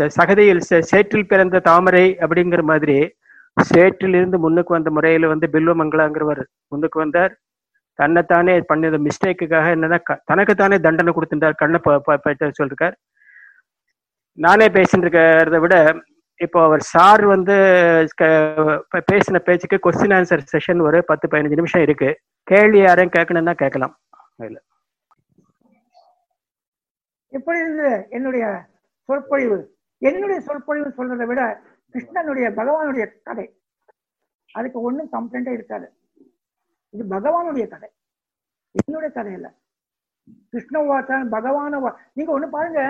சகதியில் 0.08 0.60
சே- 0.70 0.86
சேற்றில் 0.90 1.26
பிறந்த 1.26 1.58
தாமரை 1.58 2.16
அப்படிங்கிற 2.20 2.62
மாதிரி 2.62 3.14
சேற்றிலிருந்து 3.74 4.38
முன்னுக்கு 4.38 4.74
வந்த 4.74 4.90
முறையில 4.90 5.28
வந்து 5.28 5.50
பில்வ 5.50 5.74
மங்களாங்கிறவர் 5.74 6.42
முன்னுக்கு 6.68 6.98
வந்தார். 6.98 7.43
தன்னைத்தானே 7.94 8.60
பண்ணிருந்த 8.60 9.08
மிஸ்டேக்குக்காக 9.08 9.68
என்னன்னா 9.74 10.18
தனக்குத்தானே 10.24 10.78
தண்டனை 10.78 11.12
கொடுத்திருந்தார் 11.12 11.52
கண்ணை 11.56 11.80
ப- 11.82 12.02
சொல்லிருக்கார். 12.62 12.94
நானே 14.32 14.66
பேசிட்டு 14.66 14.96
இருக்கிறத 14.96 15.58
விட 15.58 16.02
இப்போ 16.36 16.64
அவர் 16.64 16.80
சார் 16.80 17.24
வந்து 17.24 17.52
பேசின 19.12 19.38
பேச்சுக்கு 19.38 19.90
கொஸ்டின் 19.90 20.14
ஆன்சர் 20.14 20.40
செஷன் 20.56 20.80
ஒரு 20.80 21.04
பத்து 21.04 21.28
பதினஞ்சு 21.28 21.54
நிமிஷம் 21.54 21.82
இருக்கு. 21.82 22.20
கேள்வி 22.42 22.78
யாரையும் 22.78 23.12
கேட்கணும்னா 23.16 23.52
கேட்கலாம். 23.52 24.00
அதுல. 24.36 24.62
எப்படி 27.28 27.58
இருந்தது 27.58 28.06
என்னுடைய 28.10 28.66
சொற்பொழிவு? 29.02 29.76
என்னுடைய 29.98 30.40
சொற்பொழிவு 30.40 30.88
சொல்றதை 30.88 31.24
விட 31.26 31.60
கிருஷ்ணனுடைய 31.92 32.52
பகவானுடைய 32.52 33.10
கதை. 33.22 33.58
அதுக்கு 34.52 34.80
ஒண்ணும் 34.80 35.12
கம்ப்ளைண்டே 35.12 35.52
இருக்காது. 35.52 35.92
இது 36.94 37.04
பகவானுடைய 37.14 37.66
கதை. 37.72 37.88
என்னுடைய 38.80 39.10
கதை 39.16 39.32
இல்ல 39.38 39.48
கிருஷ்ண 40.52 40.76
வாச்சான் 40.90 41.32
பகவான 41.34 41.80
நீங்க 42.16 42.30
ஒண்ணு 42.36 42.46
பாருங்க. 42.56 42.82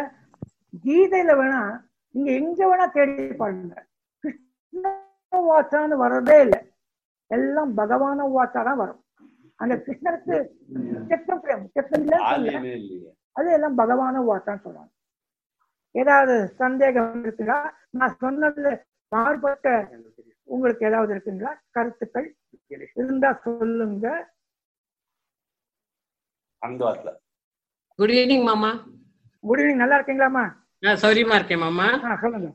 கீதையில 0.85 1.33
வேணா 1.41 1.61
நீங்க 2.15 2.31
எங்க 2.41 2.61
வேணா 2.71 2.87
தேடி 2.97 3.15
பாருங்க. 3.43 3.75
கிருஷ்ண 4.25 4.85
வாச்சான்னு 5.51 5.97
வர்றதே 6.05 6.37
இல்லை. 6.47 6.61
எல்லாம் 7.31 7.73
பகவான 7.81 8.27
வாச்சா 8.37 8.61
தான் 8.69 8.81
வரும். 8.83 9.01
அந்த 9.61 9.75
கிருஷ்ணருக்கு 9.87 10.37
முக்கியத்துவம் 10.95 11.43
கிடையாது. 11.43 11.63
முக்கியத்துவம் 11.65 12.05
இல்லையே. 12.39 13.11
அது 13.39 13.49
எல்லாம் 13.57 13.79
பகவான 13.83 14.23
வார்த்தான்னு 14.29 14.65
சொல்றாங்க. 14.67 14.91
ஏதாவது 15.95 16.35
சந்தேகம் 16.61 17.25
இருக்குங்களா 17.25 17.59
நான் 17.99 18.19
சொன்னதுல 18.23 18.69
மாறுபட்ட 19.13 19.69
உங்களுக்கு 20.49 20.87
ஏதாவது 20.87 21.11
இருக்குங்களா? 21.15 21.53
கருத்துக்கள் 21.71 22.27
இருந்தா 22.97 23.31
சொல்லுங்க. 23.45 24.07
குட் 27.99 28.13
ஈவினிங் 28.13 28.45
மாமா. 28.45 28.71
குட் 29.45 29.61
ஈவினிங் 29.61 29.83
நல்லா 29.83 29.97
இருக்கீங்களாமா 29.99 30.45
நான் 30.83 31.01
சௌரியமா 31.03 31.35
இருக்கேன் 31.35 31.65
மாமா. 31.65 31.89
சொல்லுங்க. 32.23 32.49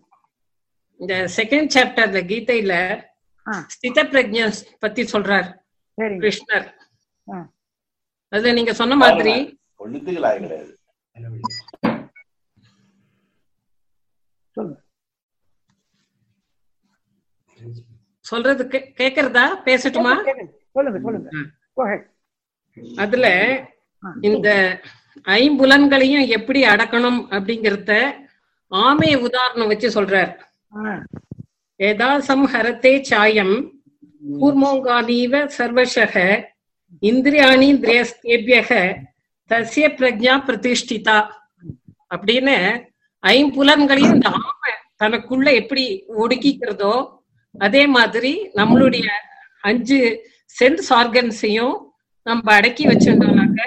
இந்த 1.00 1.14
செகண்ட் 1.38 1.74
சாப்டர்ல 1.76 2.22
கீதையில 2.30 2.74
ஸ்தித 3.70 4.00
பிரஜ்ஞ 4.12 4.40
பத்தி 4.80 5.02
சொல்றார். 5.14 5.48
கிருஷ்ணர். 6.18 6.68
ஆ. 7.28 7.38
அதுல 8.34 8.52
நீங்க 8.54 8.74
சொன்ன 8.74 8.98
மாதிரி 8.98 9.34
ஒண்ணுத்துக்கு 9.80 10.24
லாய 10.24 10.38
கிடையாது 10.40 10.72
சொல்லுங்க 14.58 14.78
சொல்றது 18.30 18.64
கேக்குறதா? 19.00 19.46
பேசட்டுமா. 19.66 20.14
சொல்லுங்க 20.72 21.00
சொல்லுங்க. 21.00 21.30
அதுல. 22.98 23.28
இந்த 24.22 24.50
ஐம்புலன்களையும் 25.28 26.28
எப்படி 26.28 26.64
அடக்கணும் 26.64 27.20
அப்படிங்கறத 27.30 27.94
ஆமை 28.72 29.16
உதாரணம் 29.18 29.68
வச்சு 29.68 29.90
சொல்றார். 29.90 30.32
ஆ. 30.78 31.04
ஏதா 31.80 32.20
சம்ஹரத்தே 32.20 33.02
சாயம் 33.02 33.56
கூர்மோங்காதீவ 34.40 35.34
சர்வசக 35.58 36.16
இந்திரியாணி 37.02 37.70
திரேஸ்தேபியக 37.84 38.72
தஸ்ய 39.52 39.86
பிரஜா 39.98 40.34
பிரதிஷ்டிதா. 40.48 41.18
அப்படின்னு 42.16 42.56
ஐம்புலன்களையும் 43.24 44.14
இந்த 44.16 44.30
ஆமை 44.42 44.74
தனக்குள்ள 45.00 45.54
எப்படி 45.54 45.86
ஒடுக்கிக்கிறதோ 46.18 46.94
அதே 47.56 47.84
மாதிரி 47.96 48.32
நம்மளுடைய 48.60 49.08
அஞ்சு 49.70 50.00
சென்ஸ் 50.56 50.90
ஆர்கன்ஸையும் 51.00 51.76
நம்ம 52.26 52.54
அடக்கி 52.58 52.84
வச்சிருந்தோம்னாக்க 52.88 53.62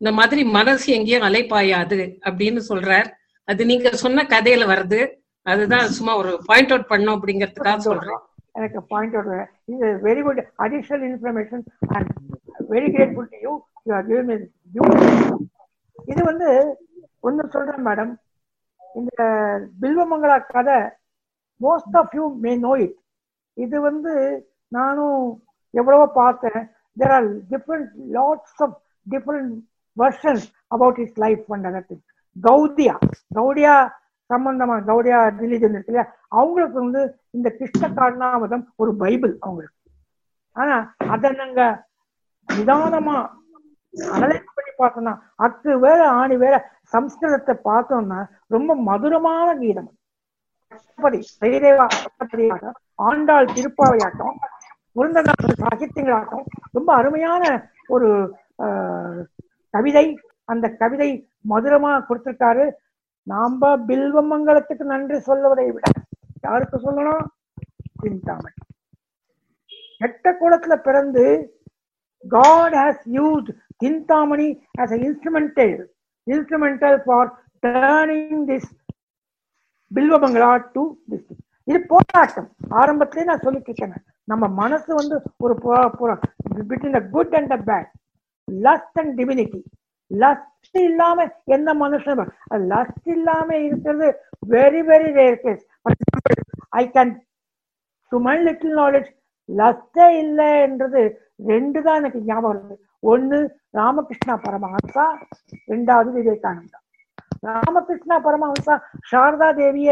இந்த 0.00 0.10
மாதிரி 0.18 0.42
மனசு 0.56 0.86
எங்கேயும் 0.96 1.26
அலைப்பாயாது 1.28 1.98
அப்படின்னு 2.28 2.60
சொல்றார். 2.70 3.08
அது 3.48 3.62
நீங்க 3.70 3.90
சொன்ன 4.04 4.24
கதையில 4.32 4.64
வருது. 4.72 5.00
அதுதான் 5.46 5.86
சும்மா 5.96 6.12
ஒரு 6.22 6.32
பாயிண்ட் 6.48 6.72
அவுட் 6.72 6.90
பண்ணோம் 6.92 7.16
அப்படிங்கறதுக்காக 7.16 7.80
சொல்றோம். 7.88 8.22
எனக்கு 8.58 8.80
பாயிண்ட் 8.92 9.14
அவுட் 9.18 9.50
இது 9.72 9.86
very 10.06 10.22
good 10.26 10.40
additional 10.64 11.04
information 11.10 11.62
and 11.96 12.10
very 12.72 12.88
grateful 12.96 13.30
to 13.34 13.38
you 13.46 13.52
you 13.86 13.92
are 13.98 14.08
giving 14.10 14.46
இது 16.12 16.20
வந்து 16.30 16.48
ஒன்னு 17.28 17.42
சொல்றேன் 17.54 17.86
மேடம் 17.88 18.12
இந்த 19.00 19.22
பில்வமங்களா 19.82 20.36
கதை 20.54 20.78
most 21.60 21.96
of 22.00 22.14
you 22.18 22.24
may 22.44 22.52
know 22.66 22.72
it 22.84 22.96
இது 23.56 23.76
வந்து 23.88 24.12
நானும் 24.78 25.20
எவ்வளவோ 25.80 26.06
பார்த்தேன். 26.20 26.62
There 26.96 27.14
are 27.16 27.28
different 27.52 27.90
lots 28.18 28.60
of 28.64 28.76
different 29.06 29.52
versions 29.96 30.46
about 30.76 31.00
is 31.04 31.16
life 31.24 31.44
and 31.56 31.92
Gaudiya 32.36 32.96
Gaudiya 33.38 33.74
சம்பந்தமா 34.30 34.74
கௌடியா 34.90 35.18
ரிலீஜன் 35.42 35.74
இருக்கு 35.76 35.92
இல்லையா? 35.92 36.06
அவங்களுக்கு 36.38 36.76
வந்து 36.82 37.00
இந்த 37.36 37.48
கிருஷ்ண 37.58 37.84
காரணாமதம் 37.98 38.64
ஒரு 38.82 38.90
பைபிள் 39.02 39.32
அவங்களுக்கு. 39.46 39.78
ஆனா 40.56 40.76
அதை 41.14 41.30
நாங்க 41.40 41.62
நிதானமா 42.48 43.16
அனலைஸ் 44.14 44.54
பண்ணி 44.56 44.72
பார்த்தோம்னா 44.78 45.14
அக்கு 45.46 45.72
வேற 45.86 46.00
ஆணி 46.20 46.36
வேற 46.44 46.54
சம்ஸ்கிருதத்தை 46.94 47.54
பார்த்தோம்னா 47.70 48.20
ரொம்ப 48.54 48.76
மதுரமான 48.88 49.48
கீதம். 49.62 49.90
அப்படி 50.88 51.18
ஆண்டாள் 52.98 53.52
திருப்பாவையாட்டம் 53.52 54.36
முருங்கநாதன் 54.96 55.62
சாகித்யங்களாட்டம் 55.62 56.44
ரொம்ப 56.72 56.94
அருமையான 56.94 57.44
ஒரு 57.88 58.08
ஆஹ், 58.58 59.20
கவிதை. 59.74 60.06
அந்த 60.48 60.66
கவிதை 60.74 61.08
மதுரமா 61.48 61.92
கொடுத்திருக்காரு. 62.08 62.64
நாம 63.26 63.60
பில்வமங்கலத்துக்கு 63.88 64.84
நன்றி 64.84 65.20
சொல்லுவதை 65.20 65.70
விட 65.70 65.86
யாருக்கு 66.42 66.76
சொல்லணும்? 66.78 67.24
சிந்தாமணி. 68.02 68.56
கெட்ட 70.00 70.32
குளத்துல 70.32 70.74
பிறந்து 70.80 71.24
God 72.24 72.74
has 72.74 73.02
use 73.12 73.50
Chintamani 73.82 74.48
as 74.80 74.92
a 74.92 75.00
instrumental 75.06 75.74
instrumental 76.26 76.98
for 77.04 77.30
turning 77.62 78.44
this 78.46 78.70
Bilvamangala 79.90 80.52
to 80.74 80.82
this. 81.08 81.24
இது 81.68 81.78
போராட்டம். 81.92 82.48
ஆரம்பத்திலே 82.80 83.24
நான் 83.28 83.44
சொல்லிட்டு 83.44 83.88
நம்ம 84.32 84.44
மனசு 84.62 84.90
வந்து 85.00 85.16
ஒரு 85.44 85.54
between 86.70 86.96
the 86.96 87.02
good 87.14 87.34
and 87.38 87.50
the 87.54 87.58
bad 87.68 87.88
lust 88.48 88.98
and 89.02 89.14
divinity 89.20 89.60
lust 90.10 90.78
இல்லாம 90.86 91.24
எந்த 91.56 91.70
மனுஷன் 91.82 92.22
லஸ்ட் 92.72 93.08
இல்லாம 93.16 93.48
இருக்கிறது 93.66 94.08
very 94.54 94.82
very 94.90 95.10
rare 95.20 95.38
case 95.44 95.62
I 96.80 96.84
can 96.96 97.12
to 98.12 98.18
my 98.28 98.36
little 98.46 98.76
knowledge 98.82 99.10
லஸ்டே 99.48 100.06
இல்லைன்றது 100.22 101.02
ரெண்டு 101.50 101.78
தான் 101.86 101.98
எனக்கு 102.00 102.20
ஞாபகம் 102.26 102.50
வருது. 102.50 102.74
ஒண்ணு 103.12 103.38
ராமகிருஷ்ணா 103.78 104.34
பரமஹம்சா 104.44 105.04
ரெண்டாவது 105.72 106.10
விவேகானந்தா. 106.16 106.78
ராமகிருஷ்ணா 107.48 108.16
பரமஹம்சா 108.26 108.74
சாரதா 109.10 109.48
தேவிய 109.60 109.90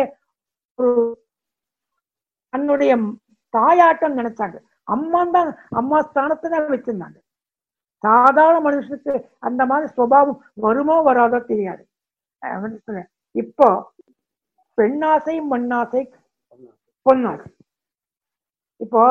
ஒரு 0.78 0.92
தன்னுடைய 2.52 2.92
தாயாட்டம் 3.54 4.18
நினைச்சாங்க. 4.20 4.56
அம்மா 4.94 5.20
தான் 5.36 5.50
அம்மா 5.80 5.98
ஸ்தானத்தை 6.08 6.48
தான் 6.54 6.72
வச்சிருந்தாங்க 6.74 7.18
சாதாரண 8.04 8.58
மனுஷனுக்கு 8.66 9.14
அந்த 9.46 9.62
மாதிரி 9.70 9.86
சுபாவம் 9.96 10.38
வருமோ 10.64 10.96
வராதோ 11.08 11.38
தெரியாது. 11.50 11.82
இப்போ 13.34 13.68
பெண்ணாசை 14.78 15.34
மண்ணாசை 15.52 16.02
பொன்னாசை. 17.06 17.48
இப்போ 18.80 19.02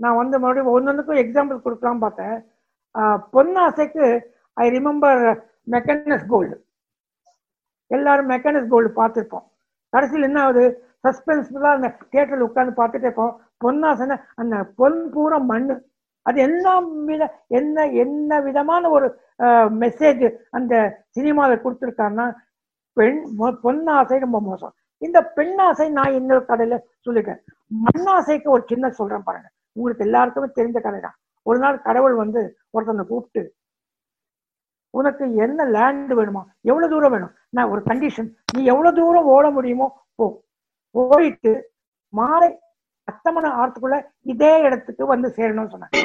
நான் 0.00 0.18
வந்து 0.20 0.36
மறுபடியும் 0.42 0.72
ஒன்னொன்றுக்கும் 0.76 1.20
எக்ஸாம்பிள் 1.22 1.64
கொடுக்கலாம் 1.64 2.02
பார்த்தேன். 2.04 2.36
ஆஹ் 2.94 3.20
பொன்னாசைக்கு 3.34 4.06
ஐ 4.56 4.66
ரிமெம்பர் 4.76 5.22
மெக்கானஸ் 5.74 6.26
கோல்டு 6.32 6.56
எல்லாரும் 7.90 8.30
மெக்கானஸ் 8.32 8.72
கோல்டு 8.72 8.90
பார்த்துருப்போம். 9.00 9.46
கடைசியில் 9.92 10.28
என்ன 10.28 10.38
ஆகுது? 10.46 10.64
சஸ்பென்ஸ்ஃபுல்லாக 11.04 11.76
அந்த 11.78 11.88
தியேட்டரில் 12.12 12.46
உட்காந்து 12.48 12.72
பார்த்துட்டு 12.80 13.06
இருப்போம் 13.08 13.34
பொன்னாசனை 13.64 14.16
அந்த 14.40 14.56
பொன் 14.80 14.98
பூரா 15.14 15.38
மண்ணு. 15.50 15.76
அது 16.26 16.38
என்ன 16.46 16.66
வித 17.08 17.22
என்ன 17.58 17.86
என்ன 18.04 18.40
விதமான 18.46 18.88
ஒரு 18.96 19.06
மெசேஜ் 19.82 20.24
அந்த 20.58 20.74
சினிமாவில் 21.16 21.62
கொடுத்துருக்காருன்னா 21.64 22.26
பெண் 22.96 23.20
பொன்னாசை 23.64 24.18
ரொம்ப 24.24 24.38
மோசம். 24.48 24.74
இந்த 25.02 25.18
பெண்ணாசை 25.36 25.86
நான் 25.98 26.16
இன்னொரு 26.18 26.42
கடையில 26.50 26.76
சொல்லிட்டேன். 27.06 27.40
மண்ணாசைக்கு 27.86 28.48
ஒரு 28.54 28.62
சின்ன 28.70 28.90
சொல்றேன் 28.98 29.26
பாருங்க. 29.28 29.48
உங்களுக்கு 29.76 30.06
எல்லாருக்குமே 30.08 30.48
தெரிஞ்ச 30.58 30.78
கதை 30.86 31.00
தான் 31.06 31.16
ஒரு 31.46 31.58
நாள் 31.64 31.84
கடவுள் 31.86 32.16
வந்து 32.22 32.40
ஒருத்தனை 32.74 33.04
கூப்பிட்டு 33.10 33.42
உனக்கு 34.98 35.24
என்ன 35.44 35.64
லேண்ட் 35.76 36.12
வேணுமா? 36.18 36.42
எவ்வளவு 36.70 36.92
தூரம் 36.92 37.12
வேணும்? 37.14 37.32
நான் 37.56 37.70
ஒரு 37.72 37.80
கண்டிஷன் 37.88 38.28
நீ 38.54 38.60
எவ்வளவு 38.72 38.96
தூரம் 38.98 39.30
ஓட 39.34 39.46
முடியுமோ 39.56 39.86
போ. 40.18 40.26
போயிட்டு 40.94 41.52
மாலை 42.12 42.50
அத்தமனை 43.08 43.48
ஆரத்துக்குள்ள 43.60 43.96
இதே 44.32 44.52
இடத்துக்கு 44.66 45.04
வந்து 45.12 45.28
சேரணும்னு 45.36 45.72
சொன்னாங்க. 45.74 45.98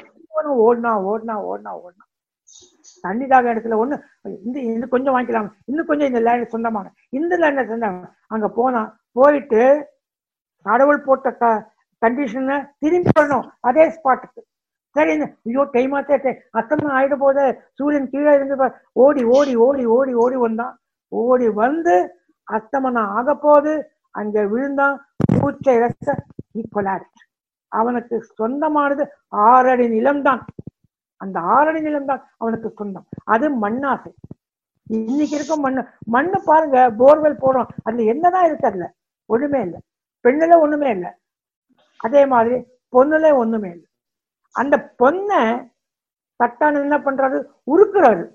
ஓடினா 0.66 0.92
ஓடினா 1.08 1.36
ஓடினா 1.52 1.72
ஓடினா 1.84 2.06
தண்ணி 3.06 3.26
தாக 3.32 3.52
இடத்துல 3.54 3.78
ஒண்ணு 3.82 3.96
இந்த 4.46 4.58
இது 4.76 4.86
கொஞ்சம் 4.94 5.14
வாங்கிக்கலாம். 5.16 5.50
இன்னும் 5.70 5.90
கொஞ்சம் 5.90 6.10
இந்த 6.12 6.22
லேண்ட் 6.28 6.54
சொந்தமான. 6.54 6.88
இந்த 7.18 7.34
லேண்ட் 7.42 7.70
சொந்தமான 7.72 8.10
அங்க 8.34 8.48
போனா 8.58 8.82
போயிட்டு 9.18 9.62
கடவுள் 10.66 11.06
போட்ட 11.08 11.30
க 11.42 11.52
கண்டிஷனை 12.02 12.58
திரும்பி 12.84 13.12
வரணும். 13.18 13.46
அதே 13.68 13.86
ஸ்பாட்டுக்கு 13.96 14.42
சரி 14.96 15.14
ஐயோ 15.50 15.62
டைம் 15.76 15.94
ஆச்சே 15.98 16.32
அத்தனை 16.60 16.90
ஆயிட 16.98 17.16
போது 17.24 17.44
சூரியன் 17.78 18.12
கீழே 18.14 18.32
இருந்து 18.38 18.56
ஓடி 19.04 19.22
ஓடி 19.38 19.54
ஓடி 19.66 19.84
ஓடி 19.98 20.14
ஓடி 20.24 20.38
வந்தான். 20.46 20.74
ஓடி 21.12 21.48
வந்து 21.64 21.96
அஸ்தமனம் 22.48 23.12
ஆக 23.18 23.36
போகுது 23.46 23.74
அங்க 24.14 24.48
விழுந்தான் 24.48 24.98
பூச்சை 25.34 25.76
இறக்க 25.76 26.26
ஈக்குவலாட் 26.54 27.14
அவனுக்கு 27.68 28.24
சொந்தமானது 28.24 29.12
ஆறடி 29.32 29.88
நிலம்தான். 29.88 30.42
அந்த 31.18 31.40
ஆறடி 31.40 31.82
நிலம்தான் 31.82 32.22
அவனுக்கு 32.38 32.70
சொந்தம். 32.70 33.08
அது 33.24 33.50
மண்ணாசை. 33.62 34.12
இன்னைக்கு 34.88 35.36
இருக்கும் 35.36 35.62
மண்ணு. 35.62 35.86
மண்ணு 36.06 36.42
பாருங்க 36.44 36.92
போர்வெல் 36.92 37.38
போடுறோம். 37.38 37.68
அதுல 37.84 38.04
என்னதான் 38.04 38.46
இருக்கு 38.46 38.68
அதுல? 38.68 38.94
ஒண்ணுமே 39.26 39.62
இல்லை. 39.62 39.80
பெண்ணுல 40.24 40.60
ஒண்ணுமே 40.60 40.90
இல்லை. 40.90 41.10
அதே 41.98 42.26
மாதிரி 42.26 42.56
பொண்ணுல 42.92 43.36
ஒண்ணுமே 43.36 43.70
இல்லை. 43.70 43.88
அந்த 44.52 44.96
பொண்ணை 45.04 45.72
தட்டான் 46.44 46.82
என்ன 46.82 46.98
பண்றாரு? 46.98 47.46
உருக்குறாரு. 47.72 48.32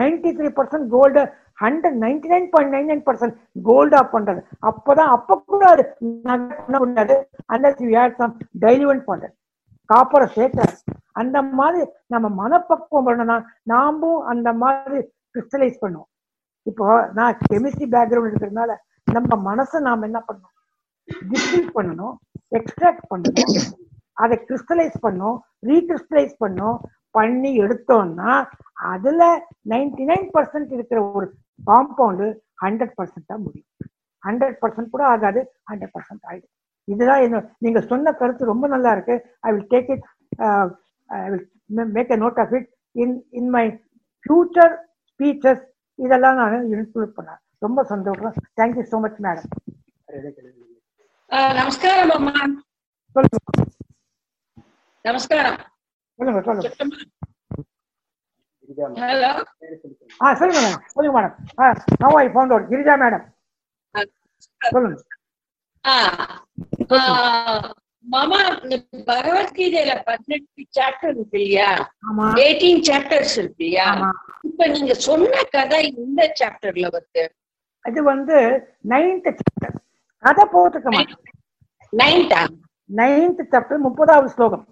Ninety 0.00 0.30
three 0.34 0.50
percent 0.56 0.88
gold 0.88 1.32
hundred 1.64 1.98
ninety 2.04 2.28
nine 2.32 2.48
point 2.52 2.74
nine 2.76 2.88
nine 2.90 3.04
percent 3.08 3.36
கோல்டா 3.68 4.00
பண்றது. 4.14 4.40
அப்பதான் 4.70 5.12
அப்ப 5.16 5.38
கூட 5.52 5.62
அது 5.74 5.84
நகை 6.30 6.56
பண்ண 6.60 6.78
முடியாது. 6.82 7.16
Under 7.54 7.82
you 7.86 7.90
had 7.98 8.18
some 8.22 8.34
diluent 8.64 9.04
பண்றது 9.10 9.34
காப்பரை 9.90 10.26
சேர்த்தாரு. 10.36 10.76
அந்த 11.20 11.38
மாதிரி 11.58 11.82
நம்ம 12.14 12.26
மனப்பக்குவம் 12.40 13.06
பண்ணனா 13.08 13.36
நாமும் 13.72 14.20
அந்த 14.32 14.48
மாதிரி 14.62 14.98
கிறிஸ்டலைஸ் 15.34 15.82
பண்ணுவோம். 15.84 16.08
இப்போ 16.66 16.86
நான் 17.18 17.38
கெமிஸ்ட்ரி 17.50 17.86
பேக்ரவுண்ட் 17.94 18.30
இருக்கிறதுனால 18.32 18.72
நம்ம 19.06 19.36
மனசை 19.50 19.78
நாம் 19.88 20.06
என்ன 20.08 20.18
பண்ணணும்? 20.26 20.56
டிஸ்டில் 21.30 21.70
பண்ணணும் 21.76 22.14
எக்ஸ்ட்ராக்ட் 22.58 23.06
பண்ணணும் 23.12 23.70
அதை 24.22 24.36
கிறிஸ்டலைஸ் 24.48 24.96
பண்ணோம் 25.04 25.36
ரீகிறிஸ்டலைஸ் 25.68 26.34
பண்ணும் 26.42 26.76
பண்ணி 27.16 27.50
எடுத்தோம்னா 27.64 28.32
அதுல 28.92 29.22
நைன்டி 29.72 30.04
நைன் 30.10 30.28
பர்சன்ட் 30.34 30.70
இருக்கிற 30.76 30.98
ஒரு 31.18 31.26
காம்பவுண்டு 31.60 32.26
ஹண்ட்ரட் 32.64 32.94
பர்சன்ட் 32.98 33.32
முடியும். 33.46 33.68
ஹண்ட்ரட் 34.22 34.58
பர்சன்ட் 34.62 34.92
கூட 34.94 35.04
ஆகாது 35.14 35.40
ஹண்ட்ரட் 35.70 35.94
பர்சன்ட் 35.96 36.26
ஆகிடும் 36.30 36.52
இதுதான் 36.88 37.22
என்ன 37.26 37.42
நீங்கள் 37.64 37.88
சொன்ன 37.90 38.12
கருத்து 38.20 38.52
ரொம்ப 38.52 38.66
நல்லா 38.74 38.90
இருக்கு. 38.96 39.14
I 39.46 39.50
will 39.54 39.68
take 39.74 39.90
it 39.94 40.04
I 41.10 41.22
will 41.32 41.46
make 41.98 42.12
a 42.16 42.18
note 42.24 42.40
of 42.44 42.54
it 42.58 42.68
in 42.94 43.14
in 43.40 43.50
my 43.56 43.64
future 44.26 44.74
speeches 45.10 45.62
இதெல்லாம் 45.98 46.38
நான் 46.40 46.68
இன்க்ளூட் 46.74 47.16
பண்ணேன் 47.18 47.40
ரொம்ப 47.66 47.80
சந்தோஷம். 47.92 48.36
தேங்க்யூ 48.60 48.84
ஸோ 48.92 49.00
மச் 49.04 49.20
மேடம் 49.26 49.50
நமஸ்காரம் 51.58 52.26
சொல்லுங்க 53.16 53.38
நமஸ்காரம். 55.04 55.58
சொல்லுங்க 56.18 56.40
சொல்லுங்க. 56.48 56.70
ஹலோ. 59.02 59.30
ஆ 60.20 60.34
சொல்லுங்க 60.38 60.60
மேடம் 60.60 60.84
சொல்லுங்க 60.90 61.14
madam 61.16 61.34
ah 61.58 61.68
now 62.02 62.18
I 62.18 62.26
found 62.30 62.54
out 62.54 62.70
Girija 62.70 62.94
madam 63.00 63.24
சொல்லுங்க. 64.68 64.98
மாமா 68.04 68.38
பகவத்கீதையில 69.08 69.92
பதினெட்டு 70.06 70.62
சாப்டர் 70.76 71.12
இருக்கு 71.12 71.38
இல்லையா? 71.40 71.70
எயிட்டீன் 72.38 72.82
சாப்டர்ஸ் 72.88 73.36
இருக்கு 73.38 73.64
இல்லையா? 73.64 73.88
இப்ப 74.48 74.66
நீங்க 74.68 74.94
சொன்ன 75.02 75.42
கதை 75.52 75.82
இந்த 75.98 76.22
சாப்டர்ல 76.40 76.86
வருது. 76.94 77.24
அது 77.84 78.00
வந்து 78.04 78.36
நைன்த் 78.90 79.28
சாப்டர் 79.32 79.76
கதை 80.22 80.44
போட்டுக்க 80.52 80.88
மாட்டோம். 80.92 81.22
நைன்த் 82.90 83.42
சாப்டர் 83.52 83.84
முப்பதாவது 83.86 84.28
ஸ்லோகம். 84.28 84.64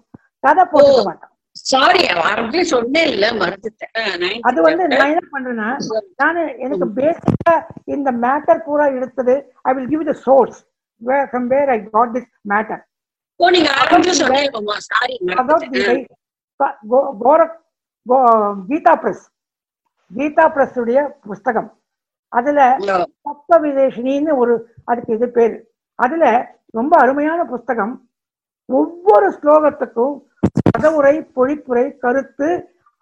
கதை 0.43 0.63
போட்டுக்க 0.67 1.01
மாட்டோம். 1.03 1.30
சாரி 1.71 2.03
ஆல்ரெடி 2.21 2.61
சொன்னேன் 2.63 3.07
இல்ல 3.07 3.31
மறந்துட்டேன். 3.31 4.39
அது 4.41 4.61
வந்து. 4.61 4.87
நான் 4.91 5.11
என்ன 5.11 5.23
பண்றேன்னா 5.31 5.67
நானு 6.15 6.41
எனக்கு 6.57 6.87
பேசிக்கா 6.95 7.53
இந்த 7.85 8.11
மேட்டர் 8.23 8.63
பூரா 8.63 8.85
எடுத்தது 8.89 9.35
I 9.61 9.73
will 9.73 9.87
give 9.87 10.05
the 10.05 10.13
source 10.21 10.59
where 11.01 11.27
from 11.27 11.47
where 11.47 11.69
I 11.69 11.83
got 11.89 12.15
this 12.15 12.29
matter 12.49 12.81
ஓ 13.39 13.49
நீங்க 13.49 13.69
ஆரம்பிச்சு 13.81 14.15
சொன்னீங்கம்மா 14.21 14.77
சாரி 14.87 15.15
பகவத்கீதை 15.37 15.97
ப- 16.59 16.77
கோ- 16.91 17.11
கோர- 17.21 17.51
கோ- 18.05 18.25
கீதா 18.69 18.93
பிரஸ். 18.95 19.23
கீதா 20.11 20.53
பிரஸ் 20.53 20.79
உடைய 20.79 20.99
புஸ்தகம். 21.21 21.69
அதுல 22.31 22.59
தத்துவ 23.21 23.59
விதேஷினின்னு 23.59 24.35
ஒரு 24.35 24.53
அதுக்கு 24.85 25.13
இது 25.13 25.29
பேரு. 25.29 25.57
அதுல 25.99 26.25
ரொம்ப 26.73 26.93
அருமையான 26.99 27.45
புஸ்தகம். 27.45 27.93
ஒவ்வொரு 28.69 29.27
ஸ்லோகத்துக்கும் 29.29 30.13
கதவுரை 30.71 31.15
பொழிப்புரை 31.35 31.97
கருத்து 31.97 32.47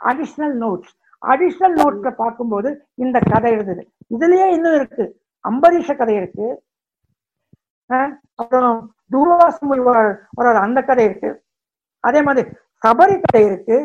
அடிஷ்னல் 0.05 0.55
நோட்ஸ் 0.63 0.93
அடிஷ்னல் 1.27 1.75
நோட்ஸ்ல 1.79 2.11
பார்க்கும்போது 2.11 2.69
இந்த 2.95 3.17
கதை 3.31 3.51
இருந்தது 3.51 3.83
இதுலயே 4.13 4.45
இன்னும் 4.55 4.75
இருக்கு. 4.75 5.05
அம்பரீஷ 5.49 5.97
கதை 5.97 6.15
இருக்கு. 6.15 6.47
அப்புறம் 8.35 8.95
தூர்வாச 9.11 9.57
ஒரு 10.37 10.49
அந்த 10.65 10.81
கதை 10.81 11.05
இருக்கு. 11.05 11.29
அதே 12.03 12.21
மாதிரி 12.21 12.47
சபரி 12.87 13.15
கதை 13.21 13.45
இருக்கு. 13.45 13.77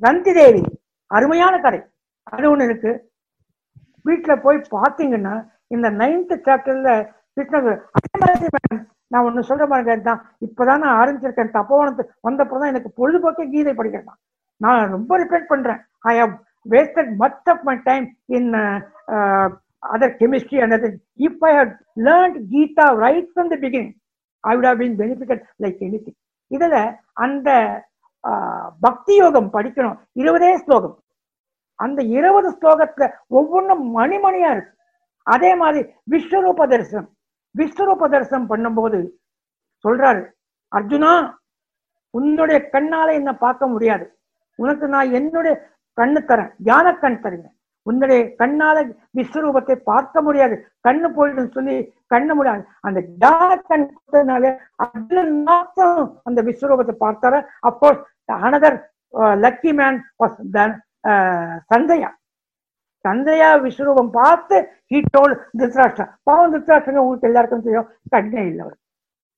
நந்தி 0.00 0.32
தேவி 0.32 0.62
அருமையான 1.06 1.54
கதை. 1.60 1.80
அது 2.22 2.56
ஒண்ணு 2.56 2.64
இருக்கு. 2.64 2.92
வீட்டுல 4.08 4.32
போய் 4.42 4.68
பாத்தீங்கன்னா 4.76 5.34
இந்த 5.66 5.90
நைன்த் 5.90 6.32
சாப்டர்ல 6.46 6.90
கிருஷ்ணகுரு 7.36 7.76
அதே 7.98 8.14
மாதிரி 8.22 8.48
நான் 9.12 9.24
ஒன்று 9.28 9.42
சொல்ற 9.48 9.66
மாதிரி 9.72 10.02
தான் 10.08 10.20
இப்போதான் 10.46 10.82
நான் 10.84 10.98
ஆரம்பிச்சிருக்கேன். 11.00 11.54
தப்போவனத்து 11.58 12.02
வந்தப்பதான் 12.28 12.70
எனக்கு 12.72 12.90
பொழுதுபோக்கே 12.98 13.44
கீதை 13.50 13.72
படிக்கிறேன் 13.72 14.16
நான் 14.60 14.90
ரொம்ப 14.90 15.18
ரிப்பேட் 15.18 15.50
பண்றேன். 15.52 15.80
I 16.10 16.14
have 16.18 16.34
wasted 16.70 17.12
much 17.22 17.48
of 17.52 17.64
my 17.68 17.76
time 17.88 18.06
in 18.36 18.50
other 19.96 20.14
chemistry 20.20 20.58
and 20.64 20.74
other 20.76 20.96
if 21.26 21.40
I 21.50 21.52
have 21.58 21.72
learnt 22.06 22.38
Gita 22.52 22.86
right 23.04 23.30
from 23.34 23.52
the 23.54 23.56
beginning 23.64 23.92
I 24.44 24.56
would 24.56 24.68
have 24.70 24.80
been 24.80 24.98
benefited 25.00 25.40
like 25.62 25.80
anything. 25.86 26.16
இதுல 26.50 26.76
அந்த 27.26 27.50
ஆஹ், 28.28 28.68
பக்தி 28.80 29.14
யோகம் 29.14 29.48
படிக்கணும். 29.52 29.96
இருபதே 30.18 30.50
ஸ்லோகம். 30.64 30.96
அந்த 31.82 32.00
இருபது 32.16 32.50
ஸ்லோகத்துல 32.60 33.04
ஒவ்வொன்றும் 33.38 33.82
மணிமணியா 33.98 34.50
இருக்கு. 34.54 34.72
அதே 35.22 35.50
மாதிரி 35.62 35.80
விஸ்வரூப 36.10 36.68
தரிசனம். 36.72 37.08
விஸ்வரூப 37.58 38.08
தரிசனம் 38.14 38.50
பண்ணும்போது 38.52 38.98
சொல்றாரு 39.84 40.22
அர்ஜுனா 40.78 41.12
உன்னுடைய 42.18 42.58
கண்ணால 42.74 43.08
என்ன 43.18 43.30
பார்க்க 43.44 43.72
முடியாது. 43.72 44.04
உனக்கு 44.58 44.86
நான் 44.94 45.14
என்னுடைய 45.18 45.54
கண்ணு 45.98 46.20
தரேன். 46.30 46.50
ஞான 46.68 46.86
கண் 47.02 47.22
தருங்க. 47.24 47.48
உன்னுடைய 47.86 48.20
கண்ணால 48.40 48.76
விஸ்வரூபத்தை 49.18 49.76
பார்க்க 49.90 50.22
முடியாது. 50.26 50.56
கண்ணு 50.86 51.08
போயிடுன்னு 51.16 51.54
சொல்லி 51.56 51.74
கண்ணு 52.14 52.32
முடியாது 52.38 52.62
அந்த 52.86 52.98
ஞான 53.24 53.50
கண் 53.70 53.86
கொடுத்ததுனால 53.92 54.44
அர்ஜுனன் 54.84 55.34
மாத்திரம் 55.48 56.08
அந்த 56.28 56.42
விஸ்வரூபத்தை 56.48 56.94
பார்த்தார. 57.04 57.34
Of course 57.70 58.02
another 58.48 58.78
lucky 59.44 59.72
man 59.80 59.98
was 60.22 60.38
Sanjaya. 61.72 62.10
Sanjaya 63.04 63.50
விஸ்வரூபம் 63.64 64.10
பார்த்து 64.20 64.56
ஹீ 64.92 64.98
டோல் 65.16 65.34
திருத்ராஷ்டா 65.58 66.04
பாவம் 66.28 66.52
திருத்ராஷ்டங்க 66.54 67.02
உங்களுக்கு 67.04 67.28
எல்லாருக்கும் 67.30 67.66
தெரியும். 67.66 67.90
கண்ணே 68.14 68.42
இல்லை 68.50 68.62
அவர் 68.66 68.78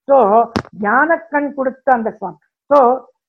ஸோ 0.09 0.17
ஞானக்கண் 0.87 1.49
கொடுத்த 1.59 1.89
அந்த 1.99 2.11
சுவாமி. 2.19 2.39
ஸோ 2.71 2.79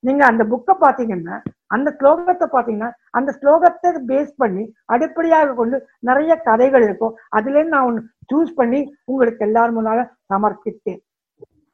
நீங்க 0.07 0.23
அந்த 0.31 0.43
புக்கை 0.51 0.73
பார்த்தீங்கன்னா 0.83 1.35
அந்த 1.75 1.89
ஸ்லோகத்தை 1.99 2.47
பார்த்தீங்கன்னா 2.55 2.89
அந்த 3.17 3.29
ஸ்லோகத்தை 3.39 3.89
பேஸ் 4.09 4.33
பண்ணி 4.41 4.63
அடிப்படையாக 4.93 5.55
கொண்டு 5.59 5.77
நிறைய 6.09 6.31
கதைகள் 6.47 6.83
இருக்கும். 6.87 7.15
அதுல 7.37 7.57
இருந்து 7.57 7.75
நான் 7.75 7.87
ஒன்று 7.89 8.03
சூஸ் 8.31 8.51
பண்ணி 8.59 8.79
உங்களுக்கு 9.11 9.41
எல்லாரும் 9.47 9.77
முன்னால 9.79 10.03
சமர்ப்பித்தேன். 10.33 11.01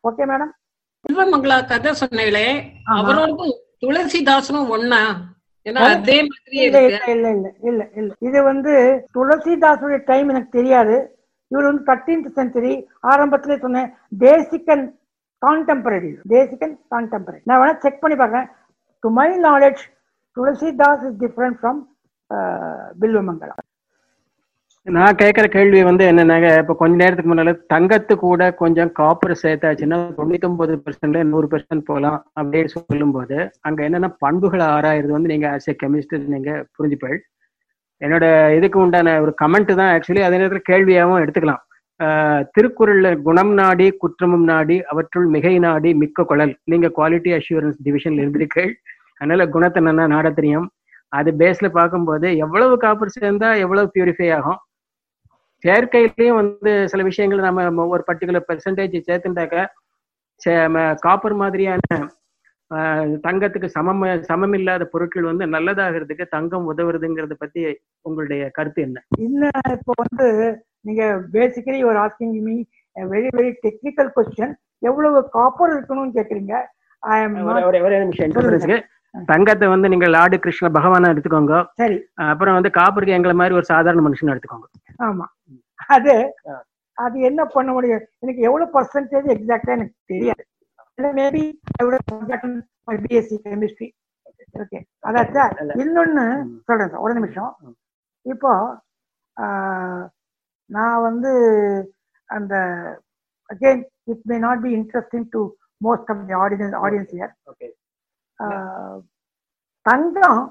ஓகே 0.09 0.25
மேடம் 0.31 0.53
செல்வமங்களா 1.05 1.57
கதை 1.73 1.91
சொன்னீங்களே. 2.03 2.47
அவரோட 2.97 3.51
துளசிதாசனும் 3.83 4.71
ஒண்ணா? 4.75 5.01
இது 8.27 8.39
வந்து 8.51 8.73
துளசிதாசுடைய 9.15 9.99
டைம் 10.09 10.31
எனக்கு 10.33 10.57
தெரியாது. 10.59 10.95
இவர் 11.51 11.67
வந்து 11.69 11.83
தேர்டீன்த் 11.89 12.35
செஞ்சுரி 12.39 12.73
ஆரம்பத்திலே 13.11 13.57
சொன்னேன் 13.65 13.89
தேசிகன் 14.25 14.85
கான்டெம்பரரி 15.41 16.11
தேசிகன் 16.35 16.75
கான்டெம்பரரி 16.93 17.41
நான் 17.49 17.59
வேணா 17.61 17.75
செக் 17.85 18.01
பண்ணி 18.03 18.17
பார்க்கறேன். 18.21 18.49
To 19.03 19.09
my 19.19 19.29
knowledge 19.47 19.81
Tulsidas 20.37 21.03
is 21.07 21.19
different 21.23 21.59
from 21.61 21.81
Bilvamangalam 23.01 23.60
நான் 24.87 25.17
கேட்குற 25.19 25.45
கேள்வி 25.55 25.79
வந்து 25.87 26.03
என்னன்னாங்க 26.11 26.47
இப்ப 26.61 26.73
கொஞ்ச 26.79 26.95
நேரத்துக்கு 27.01 27.31
முன்னால 27.31 27.51
தங்கத்து 27.73 28.13
கூட 28.23 28.41
கொஞ்சம் 28.61 28.91
காப்பர் 28.99 29.33
சேர்த்தாச்சுன்னா 29.41 29.97
தொண்ணூத்தொன்பது 30.17 30.75
பெர்சென்ட்ல 30.85 31.19
நூறு 31.31 31.47
பெர்சென்ட் 31.51 31.83
போகலாம் 31.89 32.17
அப்படின்னு 32.39 32.71
சொல்லும்போது 32.75 33.37
அங்க 33.67 33.79
என்னென்ன 33.87 34.09
பண்புகளை 34.23 34.65
ஆராயிறது 34.77 35.13
வந்து 35.17 35.31
நீங்க 35.33 35.47
ஆஸ் 35.55 35.69
ஏ 35.71 35.75
கெமிஸ்ட் 35.83 36.15
நீங்க 36.35 36.53
புரிஞ்சுப்பள் 36.77 37.15
என்னோட 38.01 38.25
இதுக்கு 38.57 38.79
உண்டான 38.85 39.13
ஒரு 39.25 39.33
கமெண்ட் 39.43 39.71
தான் 39.81 39.91
ஆக்சுவலி 39.95 40.23
அதே 40.27 40.39
நேரத்தில் 40.41 40.69
கேள்வியாகவும் 40.71 41.21
எடுத்துக்கலாம். 41.23 41.61
திருக்குறள்ல 42.55 43.07
குணம் 43.27 43.53
நாடி 43.61 43.87
குற்றமும் 44.03 44.47
நாடி 44.51 44.77
அவற்றுள் 44.91 45.27
மிகை 45.35 45.55
நாடி 45.67 45.89
மிக்க 46.01 46.25
குழல். 46.31 46.53
நீங்க 46.71 46.87
குவாலிட்டி 46.97 47.31
அஷூரன்ஸ் 47.37 47.79
டிவிஷன்ல 47.87 48.23
இருந்திருக்கீள் 48.23 48.73
அதனால 49.19 49.47
குணத்தை 49.55 49.81
நல்லா 49.89 50.05
நாட 50.15 50.27
தெரியும். 50.39 50.67
அது 51.13 51.29
பேஸ்ல 51.41 51.67
பார்க்கும்போது 51.79 52.27
எவ்வளவு 52.45 52.75
காப்பர் 52.85 53.15
சேர்ந்தா 53.19 53.49
எவ்வளவு 53.65 53.87
பியூரிஃபை 53.95 54.29
ஆகும்? 54.39 54.59
செயற்கையிலையும் 55.63 56.35
வந்து 56.35 56.87
சில 56.87 57.03
விஷயங்கள் 57.03 57.39
நம்ம 57.39 57.87
ஒரு 57.87 58.03
பர்டிகுலர் 58.07 58.47
பெர்சன்டேஜ் 58.47 59.03
சேர்த்துட்டாக்க 59.07 59.57
காப்பர் 60.99 61.33
மாதிரியான 61.33 61.79
தங்கத்துக்கு 63.23 63.65
சமம் 63.65 64.21
சமம் 64.21 64.53
இல்லாத 64.53 64.85
பொருட்கள் 64.85 65.23
வந்து 65.23 65.45
நல்லதாகிறதுக்கு 65.45 66.25
தங்கம் 66.29 66.77
உதவுறதுங்கிறத 66.77 67.33
பத்தி 67.33 67.61
உங்களுடைய 68.01 68.49
கருத்து 68.49 68.81
என்ன? 68.81 69.03
இல்ல 69.19 69.49
இப்போ 69.71 69.93
வந்து 69.95 70.27
நீங்க 70.81 71.03
பேசிக்கலி 71.33 71.85
ஒரு 71.85 71.99
asking 71.99 72.41
me 72.41 72.55
very 72.95 73.27
very 73.35 73.53
technical 73.63 74.11
question 74.15 74.53
எவ்வளவு 74.79 75.29
காப்பர் 75.29 75.73
இருக்கணும்னு 75.73 76.15
கேக்குறீங்க? 76.15 76.53
ஒரே- 77.47 77.65
நிமிஷம். 78.45 78.69
தங்கத்தை 79.15 79.67
வந்து 79.67 79.89
நீங்க 79.89 80.07
லார்டு 80.07 80.39
கிருஷ்ண 80.39 80.67
பகவானா 80.69 81.09
எடுத்துக்கோங்க. 81.13 81.55
சரி. 81.73 81.97
அப்புறம் 82.29 82.57
வந்து 82.57 82.69
காப்பருக்கு 82.77 83.15
எங்களை 83.17 83.33
மாதிரி 83.35 83.55
ஒரு 83.55 83.65
சாதாரண 83.65 84.03
மனுஷன் 84.07 84.33
எடுத்துக்கோங்க. 84.33 84.67
ஆமா. 85.03 85.25
அது. 85.89 86.15
அது 86.97 87.19
என்ன 87.29 87.41
பண்ண 87.45 87.69
முடியும்? 87.71 88.05
எனக்கு 88.19 88.41
எவ்வளவு 88.41 88.73
பர்சன்டேஜ் 88.75 89.27
எக்ஸாக்டா 89.35 89.75
எனக்கு 89.77 89.95
தெரியாது. 90.05 90.43
மேபி 91.19 91.43
பிஎஸ்சி 93.03 93.35
கெமிஸ்ட்ரி 93.45 93.87
ஓகே 94.55 94.79
அதாச்சா 95.07 95.43
இல்ல. 95.61 95.73
இன்னொன்னு. 95.83 96.25
சொல்றேன் 96.67 96.89
சார் 96.89 97.03
ஒரு 97.05 97.13
நிமிஷம். 97.13 97.51
இப்போ 98.25 98.51
நான் 100.69 101.01
வந்து 101.01 101.31
அந்த 102.29 102.55
again 103.49 103.81
it 104.03 104.25
may 104.25 104.37
not 104.37 104.61
be 104.61 104.71
interesting 104.75 105.27
to 105.29 105.41
most 105.85 106.11
of 106.13 106.25
the 106.27 106.35
audience 106.43 106.75
audience 106.85 107.13
ear 107.17 107.33
okay 107.51 107.67
Thangam 109.85 110.41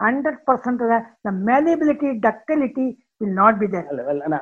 hundred 0.00 0.42
percent 0.46 0.82
the 1.20 1.30
malleability 1.44 2.08
ductility 2.26 2.84
will 3.16 3.32
not 3.32 3.58
be 3.58 3.68
there 3.68 3.86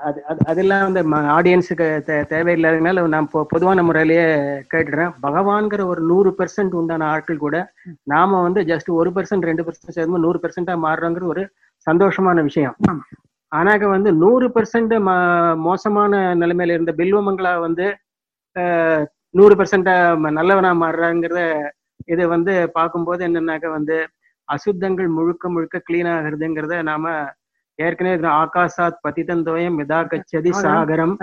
அது 0.02 0.22
அது- 0.28 0.46
அதெல்லாம் 0.46 0.92
வந்து 0.92 1.02
ஆடியன்ஸுக்கு 1.10 1.86
தேவையில்லாதனால 2.32 3.08
நான் 3.08 3.28
பொதுவான 3.30 3.82
முறையிலேயே 3.82 4.34
கேட்டுடுறேன். 4.74 5.14
பகவான்கிற 5.22 5.86
ஒரு 5.86 6.00
நூறு 6.00 6.34
பெர்சன்ட் 6.38 6.72
உண்டான 6.72 7.06
ஆட்கள் 7.06 7.36
கூட 7.36 7.72
நாம 8.02 8.42
வந்து 8.42 8.60
ஜஸ்ட் 8.62 8.90
ஒரு 8.90 9.10
பெர்சன்ட் 9.10 9.48
ரெண்டு 9.50 9.62
பெர்சன்ட் 9.62 9.96
சேர்ந்து 9.96 10.18
நூறு 10.18 10.40
பெர்சென்டா 10.42 10.74
மாறுறோங்கிற 10.86 11.22
ஒரு 11.22 11.50
சந்தோஷமான 11.90 12.42
விஷயம். 12.42 12.76
ஆனாக்க 13.56 13.88
வந்து 13.88 14.12
நூறு 14.12 14.48
பெர்சன்ட் 14.48 15.56
மோசமான 15.56 16.34
நிலைமையில 16.34 16.72
இருந்த 16.72 16.92
பில்வமங்களா 16.96 17.60
வந்து 17.60 17.96
நூறு 19.30 19.54
பெர்சென்டா 19.54 20.18
நல்லவனா 20.30 20.70
மாறுறாங்கிறத 20.74 21.70
இது 22.10 22.22
வந்து 22.28 22.54
பார்க்கும்போது 22.74 23.22
என்னன்னாக்க 23.28 23.68
வந்து 23.72 23.96
அசுத்தங்கள் 24.48 25.08
முழுக்க 25.16 25.48
முழுக்க 25.48 25.82
கிளீன் 25.82 26.10
ஆகுறதுங்கிறத 26.14 26.78
நாம 26.88 27.12
ஏற்கனவே 27.78 28.30
ஆகாசாத் 28.36 28.98
பதிதந்தோயம் 29.04 29.76
யதா 29.80 29.98
கச்சதி. 30.08 30.50
சாகரம். 30.58 31.14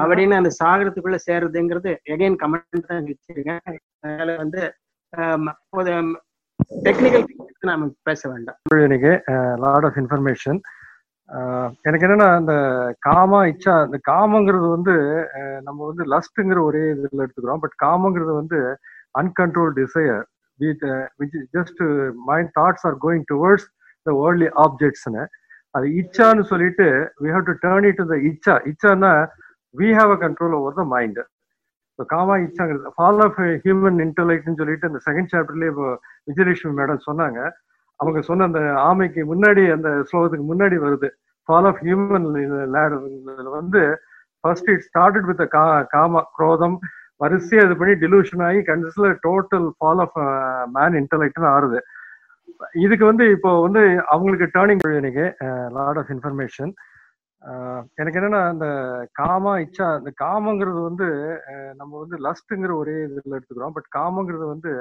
அப்படின்னு 0.00 0.34
அந்த 0.40 0.50
சாகரத்துக்குள்ள 0.60 1.18
சேர்றதுங்கிறது 1.24 1.92
எகைன் 2.12 2.36
கமெண்ட் 2.42 2.86
தான் 2.86 3.08
வச்சிருக்கேன் 3.08 3.62
அதனால 4.02 4.36
வந்து 4.36 4.60
டெக்னிக்கல் 6.84 7.26
நாம 7.70 7.88
பேச 8.02 8.20
வேண்டாம் 8.28 8.84
எனக்கு 8.86 9.10
லாட் 9.64 9.86
ஆஃப் 9.88 9.98
இன்ஃபர்மேஷன் 10.00 10.60
எனக்கு 11.84 12.04
என்னன்னா 12.06 12.28
அந்த 12.38 12.54
காமா 13.02 13.38
இச்சா 13.50 13.74
இந்த 13.84 13.98
காமங்கிறது 14.08 14.66
வந்து 14.68 14.94
நம்ம 15.66 15.78
வந்து 15.90 16.04
லஸ்ட்ங்கிற 16.12 16.60
ஒரே 16.68 16.82
இதுல 16.92 17.22
எடுத்துக்கிறோம் 17.24 17.62
பட் 17.64 17.76
காமங்கிறது 17.84 18.32
வந்து 18.40 18.58
uncontrol 19.14 19.72
desire 19.80 20.22
with 20.60 21.36
just 21.56 21.80
mind 22.28 22.50
thoughts 22.58 22.84
are 22.88 22.98
going 23.04 23.24
towards 23.32 23.66
the 24.06 24.12
worldly 24.20 24.50
ஆப்ஜெக்ட்ஸ்னு 24.64 25.24
அது 25.74 25.86
இச்சான்னு 26.00 26.42
சொல்லிட்டு 26.50 26.86
we 27.22 27.30
have 27.34 27.46
to 27.46 27.54
turn 27.62 27.86
it 27.90 28.00
the 28.10 28.16
இச்சா. 28.30 28.54
இச்சான்னா 28.70 29.12
we 29.74 29.88
have 29.98 30.10
a 30.10 30.18
control 30.24 30.56
over 30.58 30.78
the 30.80 30.84
mind 30.94 31.20
இப்போ 31.92 32.04
காமா 32.10 32.34
இச்சாங்கிறது 32.44 32.90
ஃபால் 32.96 33.20
ஆஃப் 33.24 33.38
ஹியூமன் 33.64 33.98
இன்டலெக்ட்னு 34.04 34.58
சொல்லிட்டு 34.60 34.88
அந்த 34.90 35.00
செகண்ட் 35.06 35.30
சாப்டர்லேயே 35.32 35.72
இப்போ 35.72 35.88
விஜயலட்சுமி 36.28 36.72
மேடம் 36.78 37.06
சொன்னாங்க. 37.08 37.38
அவங்க 38.00 38.20
சொன்ன 38.28 38.46
அந்த 38.50 38.60
ஆமைக்கு 38.88 39.22
முன்னாடி 39.32 39.62
அந்த 39.74 39.88
ஸ்லோகத்துக்கு 40.08 40.46
முன்னாடி 40.50 40.76
வருது. 40.84 41.08
ஃபால் 41.48 41.68
ஆஃப் 41.70 41.80
ஹியூமன் 41.84 42.26
வந்து 43.58 43.82
ஃபர்ஸ்ட் 44.44 44.70
இட் 44.74 44.84
ஸ்டார்டட் 44.88 45.28
வித் 45.30 45.42
கா 45.56 45.64
காமா 45.94 46.20
குரோதம் 46.38 46.76
வரிசையாக 47.22 47.66
இது 47.66 47.74
பண்ணி 47.80 47.94
டிலூஷன் 48.04 48.44
ஆகி 48.48 48.60
கண்டிஸ்ல 48.70 49.08
டோட்டல் 49.26 49.66
ஃபால் 49.76 50.02
ஆஃப் 50.04 50.16
மேன் 50.76 50.96
இன்டலெக்ட்னு 51.00 51.48
ஆறுது. 51.56 51.80
இதுக்கு 52.84 53.04
வந்து 53.10 53.24
இப்போ 53.36 53.50
வந்து 53.66 53.82
அவங்களுக்கு 54.14 54.46
டேர்னிங் 54.56 54.82
எனக்கு 55.02 55.24
லாட் 55.76 56.00
ஆஃப் 56.02 56.10
இன்ஃபர்மேஷன் 56.14 56.72
எனக்கு 58.00 58.18
என்னன்னா 58.18 58.40
அந்த 58.52 58.66
காமா 59.20 59.52
இச்சா 59.64 59.86
இந்த 60.00 60.10
காமங்கிறது 60.22 60.80
வந்து 60.88 61.06
uh, 61.52 61.70
நம்ம 61.80 61.92
வந்து 62.02 62.16
லஸ்ட்டுங்கிற 62.26 62.72
ஒரே 62.82 62.96
இதில் 63.06 63.36
எடுத்துக்கிறோம். 63.36 63.74
பட் 63.76 63.88
காமங்கிறது 63.98 64.46
வந்து 64.54 64.72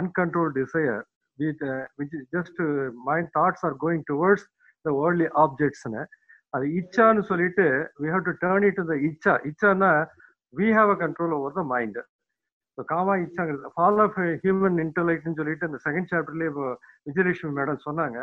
uncontrol 0.00 0.52
desire 0.60 1.02
with 1.38 1.64
which 1.98 2.16
just 2.36 2.60
mind 3.08 3.30
thoughts 3.36 3.64
are 3.68 3.76
going 3.84 4.04
towards 4.12 4.46
the 4.84 4.94
worldly 5.00 5.28
ஆப்ஜெக்ட்ஸ்னு 5.44 6.02
அது 6.54 6.66
இச்சான்னு 6.80 7.22
சொல்லிட்டு 7.30 7.66
we 8.02 8.08
have 8.14 8.26
to 8.28 8.34
turn 8.44 8.66
it 8.68 8.80
the 8.92 8.96
இச்சா. 9.10 9.34
இச்சான்னா 9.50 9.92
we 10.54 10.68
have 10.76 10.90
a 10.94 10.96
control 11.02 11.34
over 11.38 11.56
the 11.58 11.62
mind 11.72 11.98
இப்போ 12.70 12.82
காமா 12.92 13.14
இச்சாங்கிறது 13.22 13.70
ஃபால் 13.76 14.00
ஆஃப் 14.04 14.18
ஹியூமன் 14.42 14.76
இன்டலெக்ட்னு 14.84 15.38
சொல்லிட்டு 15.38 15.68
அந்த 15.68 15.78
செகண்ட் 15.86 16.10
சாப்டர்லேயே 16.12 16.50
இப்போ 16.52 16.66
விஜயலட்சுமி 17.06 17.52
மேடம் 17.58 17.80
சொன்னாங்க. 17.86 18.18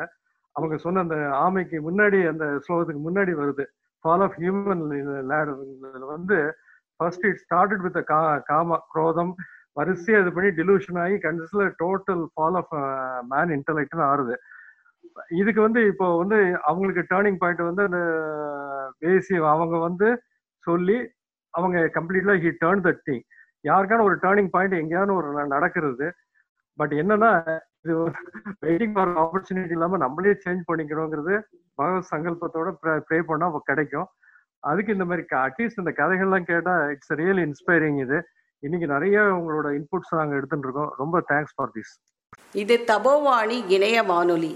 அவங்க 0.56 0.76
சொன்ன 0.84 1.02
அந்த 1.06 1.18
ஆமைக்கு 1.46 1.78
முன்னாடி 1.88 2.20
அந்த 2.32 2.46
ஸ்லோகத்துக்கு 2.66 3.02
முன்னாடி 3.08 3.34
வருது. 3.42 3.66
ஃபால் 4.06 4.24
ஆஃப் 4.28 4.38
ஹியூமன் 4.42 4.84
வந்து 6.14 6.38
ஃபர்ஸ்ட் 7.00 7.26
இட் 7.30 7.42
ஸ்டார்டட் 7.46 7.84
வித் 7.86 8.00
கா 8.12 8.20
காமா 8.52 8.78
குரோதம் 8.94 9.34
வரிசையாக 9.78 10.24
இது 10.24 10.32
பண்ணி 10.36 10.50
டிலூஷன் 10.60 11.00
ஆகி 11.04 11.16
கண்டிஸ்ல 11.26 11.64
டோட்டல் 11.82 12.24
ஃபால் 12.34 12.58
ஆஃப் 12.62 12.74
மேன் 13.34 13.52
இன்டலெக்ட்னு 13.58 14.06
ஆறுது. 14.12 14.36
இதுக்கு 15.42 15.62
வந்து 15.68 15.82
இப்போ 15.92 16.08
வந்து 16.22 16.38
அவங்களுக்கு 16.70 17.04
டேர்னிங் 17.12 17.40
பாயிண்ட் 17.42 17.62
வந்து 17.70 17.84
அந்த 17.90 18.00
uh, 18.22 18.88
பேசி 19.04 19.36
அவங்க 19.54 19.76
வந்து 19.88 20.08
சொல்லி 20.64 20.98
அவங்க 21.58 21.80
கம்ப்ளீட்லா 21.98 22.34
ஹி 22.44 22.52
டேர்ன் 22.64 22.84
தட் 22.88 23.02
திங் 23.08 23.24
யாருக்கான 23.70 24.04
ஒரு 24.08 24.16
டேர்னிங் 24.24 24.52
பாயிண்ட் 24.56 24.80
எங்கேயாவது 24.82 25.14
ஒரு 25.20 25.48
நடக்கிறது. 25.54 26.08
பட் 26.80 26.94
என்னன்னா 27.02 27.32
இது 27.86 27.96
வெயிட்டிங் 28.66 28.94
ஃபார் 28.96 29.12
ஆப்பர்ச்சுனிட்டி 29.24 29.76
இல்லாம 29.78 29.98
நம்மளே 30.04 30.34
சேஞ்ச் 30.46 30.64
பண்ணிக்கணுங்கிறது 30.70 31.34
பகவத் 31.80 32.10
சங்கல்பத்தோட 32.12 32.70
ப்ரே 33.08 33.20
பண்ணா 33.30 33.48
கிடைக்கும். 33.70 34.08
அதுக்கு 34.70 34.96
இந்த 34.96 35.06
மாதிரி 35.10 35.26
அட்லீஸ்ட் 35.46 35.82
இந்த 35.84 35.94
கதைகள்லாம் 35.98 36.48
கேட்டா 36.52 36.74
இட்ஸ் 36.94 37.14
ரியல் 37.22 37.42
இன்ஸ்பைரிங் 37.46 38.00
இது. 38.06 38.20
இன்னைக்கு 38.64 38.88
நிறைய 38.94 39.18
உங்களோட 39.40 39.68
இன்புட்ஸ் 39.80 40.18
நாங்க 40.20 40.36
எடுத்துட்டு 40.40 40.68
இருக்கோம். 40.68 40.94
ரொம்ப 41.02 41.24
தேங்க்ஸ் 41.32 41.56
ஃபார் 41.56 41.74
திஸ் 41.76 41.94
இது 42.62 42.76
தபோவாணி 42.92 43.58
இணைய 43.76 43.98
வானொலி. 44.12 44.54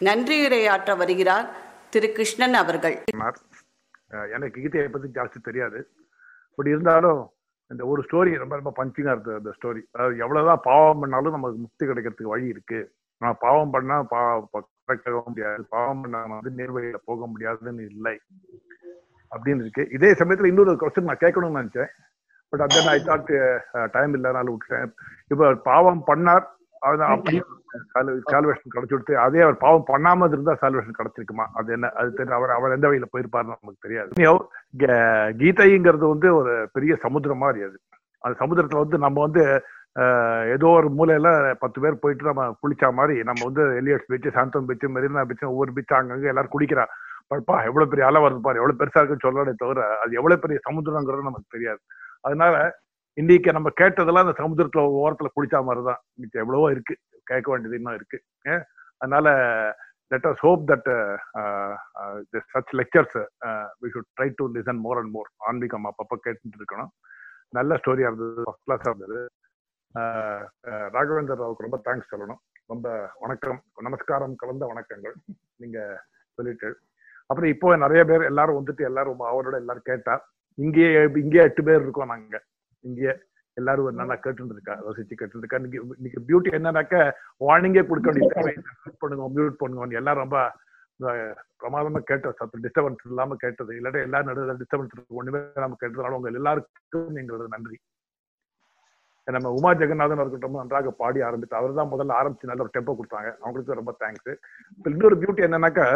நன்றியுரையாற்ற 0.00 0.96
வருகிறார் 1.02 1.46
திரு 1.94 2.08
கிருஷ்ணன் 2.16 2.58
அவர்கள். 2.62 2.96
எனக்கு 4.34 4.56
கீதையை 4.60 4.88
பத்தி 4.92 5.08
ஜாஸ்தி 5.16 5.40
தெரியாது. 5.48 5.80
பட் 6.58 6.70
இருந்தாலும் 6.72 7.20
இந்த 7.70 7.82
ஒரு 7.86 8.00
ஸ்டோரி 8.06 8.30
ரொம்ப 8.42 8.54
ரொம்ப 8.60 8.70
பஞ்சிங்கா 8.78 9.12
இருக்கு 9.14 9.32
அந்த 9.34 9.50
ஸ்டோரி 9.56 9.80
அதாவது 9.92 10.16
எவ்வளவுதான் 10.18 10.62
பாவம் 10.62 11.00
பண்ணாலும் 11.00 11.36
நமக்கு 11.36 11.58
முக்தி 11.58 11.84
கிடைக்கிறதுக்கு 11.86 12.34
வழி 12.34 12.46
இருக்கு. 12.46 12.80
நான் 13.20 13.40
பாவம் 13.40 13.70
பண்ணா 13.70 13.96
பா 14.02 14.20
கரெக்டாக 14.56 15.20
முடியாது. 15.26 15.62
பாவம் 15.68 16.00
பண்ணா 16.00 16.20
வந்து 16.34 16.50
நேர்வழியில 16.58 16.98
போக 17.04 17.26
முடியாதுன்னு 17.26 17.84
இல்லை. 17.84 18.14
அப்படின்னு 19.32 19.62
இருக்கு. 19.64 19.84
இதே 19.92 20.10
சமயத்துல 20.12 20.46
இன்னொரு 20.46 20.74
கொஸ்டின் 20.82 21.10
நான் 21.10 21.24
கேட்கணும்னு 21.24 21.60
நினைச்சேன். 21.60 21.90
பட் 22.52 22.64
அந்த 22.66 22.78
ஐ 22.90 22.98
தாட் 23.08 23.32
டைம் 23.90 24.14
இல்லைனால 24.14 24.52
விட்டுட்டேன். 24.52 24.92
இப்ப 25.28 25.54
பாவம் 25.70 26.02
பண்ணார் 26.06 26.46
அது 26.88 27.02
அப்படியே 27.04 27.42
சால்வேஷன் 28.30 28.72
கிடைச்சு 28.74 28.94
கொடுத்து 28.94 29.14
அதே 29.24 29.40
அவர் 29.44 29.62
பாவம் 29.64 29.88
பண்ணாம 29.90 30.28
இருந்தா 30.32 30.54
சால்வேஷன் 30.62 30.98
கிடைச்சிருக்குமா? 30.98 31.46
அது 31.58 31.72
என்ன 31.76 31.90
அது 32.00 32.10
தெரியும் 32.18 32.38
அவர் 32.38 32.52
அவர் 32.56 32.74
எந்த 32.76 32.86
வழியில 32.90 33.08
போயிருப்பாருன்னு 33.12 33.54
நமக்கு 33.54 33.84
தெரியாது. 33.86 34.10
கீதைங்கிறது 35.42 36.06
வந்து 36.14 36.30
ஒரு 36.40 36.54
பெரிய 36.76 36.94
சமுத்திரம் 37.06 37.42
மாதிரி 37.44 37.62
அது. 37.68 37.76
அந்த 38.24 38.34
சமுத்திரத்துல 38.42 38.82
வந்து 38.84 38.98
நம்ம 39.06 39.20
வந்து 39.26 39.42
ஏதோ 40.54 40.68
ஒரு 40.78 40.88
மூலையில 40.98 41.28
பத்து 41.62 41.78
பேர் 41.82 42.02
போயிட்டு 42.02 42.28
நம்ம 42.28 42.42
குளிச்சா 42.62 42.88
மாதிரி 42.98 43.14
நம்ம 43.28 43.40
வந்து 43.48 43.62
Elliot's 43.80 44.08
beach 44.10 44.28
Santhome 44.36 44.68
beach 44.68 44.84
Marina 44.96 45.22
beach 45.30 45.44
ஒவ்வொரு 45.52 45.70
பீச் 45.76 45.98
அங்கங்க 45.98 46.32
எல்லாரும் 46.32 46.54
குளிக்கிறா. 46.54 46.84
பட்பா 47.30 47.54
எவ்வளவு 47.68 47.90
பெரிய 47.92 48.04
அலை 48.08 48.20
வருது 48.24 48.40
பாரு 48.44 48.60
எவ்வளவு 48.60 48.78
பெருசா 48.80 49.00
இருக்குன்னு 49.00 49.24
சொல்லடே 49.24 49.54
தவிர 49.62 49.80
அது 50.02 50.18
எவ்வளவு 50.20 50.42
பெரிய 50.44 50.58
சமுத்திரங்கிறது 50.68 51.28
நமக்கு 51.28 51.54
தெரியாது. 51.56 51.80
அதனால 52.26 52.54
இன்னைக்கு 53.18 53.50
நம்ம 53.56 53.68
கேட்டதெல்லாம் 53.80 54.26
அந்த 54.26 54.36
சமுத்திரத்துல 54.40 54.82
ஓரத்துல 55.02 55.28
குளிச்சா 55.36 55.60
மாதிரிதான். 55.68 56.00
இன்னைக்கு 56.16 56.40
எவ்வளவோ 56.42 56.66
இருக்கு. 56.74 56.94
கேட்க 57.28 57.50
வேண்டியது 57.50 57.76
இன்னும் 57.76 57.94
இருக்கு. 57.94 58.24
அதனால 58.96 59.28
let 60.06 60.24
us 60.24 60.36
hope 60.36 60.70
that 60.70 61.16
such 62.36 62.72
lectures 62.72 63.26
we 63.80 63.88
should 63.94 64.10
try 64.20 64.32
to 64.34 64.54
listen 64.54 64.78
more 64.78 64.96
and 64.96 65.10
more 65.10 65.30
ஆன்மீகம் 65.36 65.84
அப்பப்போ 65.84 66.26
கேட்டுட்டு 66.26 66.58
இருக்கணும் 66.58 66.88
நல்ல 67.48 67.74
ஸ்டோரியா 67.74 67.98
இருந்தது 67.98 68.42
ஃபர்ஸ்ட் 68.44 68.70
கிளாஸா 68.70 68.94
இருந்தது. 68.94 69.28
ஆஹ் 69.94 70.44
ராகவேந்தர் 70.68 71.42
ராவுக்கு 71.42 71.66
ரொம்ப 71.66 71.80
தேங்க்ஸ் 71.84 72.14
சொல்லணும். 72.16 72.40
ரொம்ப 72.66 73.10
வணக்கம். 73.20 73.62
நமஸ்காரம் 73.80 74.34
கலந்த 74.36 74.66
வணக்கங்கள் 74.66 75.12
நீங்க 75.56 76.02
சொல்லிட்டு. 76.34 76.78
அப்புறம் 77.26 77.52
இப்போ 77.52 77.76
நிறைய 77.76 78.04
பேர் 78.04 78.22
எல்லாரும் 78.22 78.66
வந்துட்டு 78.66 78.80
எல்லாரும் 78.80 79.20
அவரோட 79.20 79.54
எல்லாரும் 79.54 79.82
கேட்டா 79.84 80.28
இங்கேயே 80.54 81.02
இங்கேயே 81.14 81.44
எட்டு 81.44 81.64
பேர் 81.64 81.80
இருக்கோம் 81.80 82.06
நாங்க. 82.06 82.44
இங்கேயே. 82.80 83.27
எல்லாரும் 83.60 84.00
நல்லா 84.00 84.16
கேட்டுட்டு 84.24 84.54
இருக்கா 84.56 84.74
ரசிச்சு 84.86 85.14
கேட்டுட்டு 85.18 85.42
இருக்கா 85.42 85.58
இன்னைக்கு 85.60 85.80
இன்னைக்கு 85.98 86.20
பியூட்டி 86.28 86.50
என்னன்னாக்க 86.58 86.96
வார்னிங்கே 87.46 87.84
கொடுக்க 87.90 88.08
வேண்டிய 88.10 88.28
பண்ணுங்க 89.02 89.28
மியூட் 89.36 89.60
பண்ணுங்க. 89.60 90.00
எல்லாரும் 90.00 90.24
ரொம்ப 90.24 90.38
பிரமாதமா 91.62 92.00
கேட்ட 92.10 92.32
சத்து 92.38 92.62
டிஸ்டர்பன்ஸ் 92.64 93.04
இல்லாம 93.10 93.36
கேட்டது. 93.44 93.72
இல்லாட்டி 93.78 94.00
எல்லாரும் 94.06 94.30
நடுவில் 94.30 94.60
டிஸ்டர்பன்ஸ் 94.62 95.16
ஒண்ணுமே 95.20 95.40
இல்லாம 95.58 95.76
கேட்டதுனால 95.82 96.18
உங்க 96.18 96.30
எல்லாருக்கும் 96.40 97.18
எங்களோட 97.22 97.46
நன்றி. 97.54 97.78
நம்ம 99.28 99.50
உமா 99.56 99.70
ஜெகநாதன் 99.80 100.22
இருக்கட்டும் 100.22 100.60
நன்றாக 100.60 100.92
பாடி 101.00 101.20
ஆரம்பித்து 101.28 101.58
அவர் 101.58 101.78
தான் 101.78 101.90
முதல்ல 101.94 102.14
ஆரம்பிச்சு 102.20 102.50
நல்ல 102.50 102.64
ஒரு 102.66 102.72
டெம்போ 102.76 102.92
கொடுத்தாங்க. 102.98 103.30
அவங்களுக்கு 103.44 103.80
ரொம்ப 103.80 103.94
தேங்க்ஸ் 104.02 104.30
இன்னொரு 104.92 105.18
பியூட்டி 105.22 105.46
என்னன்னாக்கா 105.48 105.86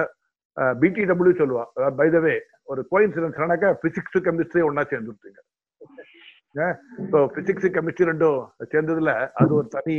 பிடிடபிள்யூ 0.81 1.35
சொல்லுவா. 1.42 1.64
பை 2.01 2.09
த 2.14 2.18
வே 2.27 2.35
ஒரு 2.72 2.81
கோயின்சிடன்ஸ் 2.92 3.38
என்னன்னாக்கா 3.38 3.70
பிசிக்ஸ் 3.85 4.25
கெமிஸ்ட்ரி 4.29 4.62
ஒன்னா 4.68 4.85
சேர்ந்துருச்சுங்க 4.92 5.40
இப்போ 7.03 7.19
பிசிக்ஸ் 7.35 7.67
கெமிஸ்ட்ரி 7.75 8.07
ரெண்டும் 8.11 8.41
சேர்ந்ததுல 8.73 9.12
அது 9.41 9.53
ஒரு 9.59 9.69
தனி 9.77 9.97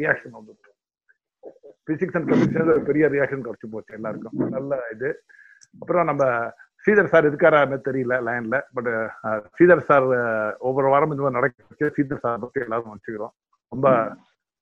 ரியாக்ஷன் 0.00 0.34
வந்துருக்கு 0.38 0.70
பிசிக்ஸ் 1.88 2.16
அண்ட் 2.18 2.28
கெமிஸ்ட்ரி 2.30 2.64
ஒரு 2.74 2.82
பெரிய 2.88 3.04
ரியாக்ஷன் 3.14 3.46
குறைச்சி 3.46 3.68
போச்சு 3.74 3.96
எல்லாருக்கும். 3.98 4.36
நல்ல 4.56 4.78
இது. 4.94 5.08
அப்புறம் 5.82 6.06
நம்ம 6.10 6.24
ஸ்ரீதர் 6.84 7.10
சார் 7.12 7.28
இருக்காரான்னு 7.30 7.78
தெரியல 7.88 8.14
லைன்ல 8.28 8.56
பட் 8.76 8.90
ஸ்ரீதர் 9.54 9.86
சார் 9.90 10.06
ஒவ்வொரு 10.68 10.88
வாரம் 10.94 11.12
இந்த 11.14 11.24
மாதிரி 11.24 11.38
நடக்க 11.38 11.90
ஸ்ரீதர் 11.94 12.22
சார் 12.24 12.42
பத்தி 12.44 12.64
எல்லாரும் 12.66 12.94
வச்சுக்கிறோம். 12.94 13.34
ரொம்ப 13.72 13.88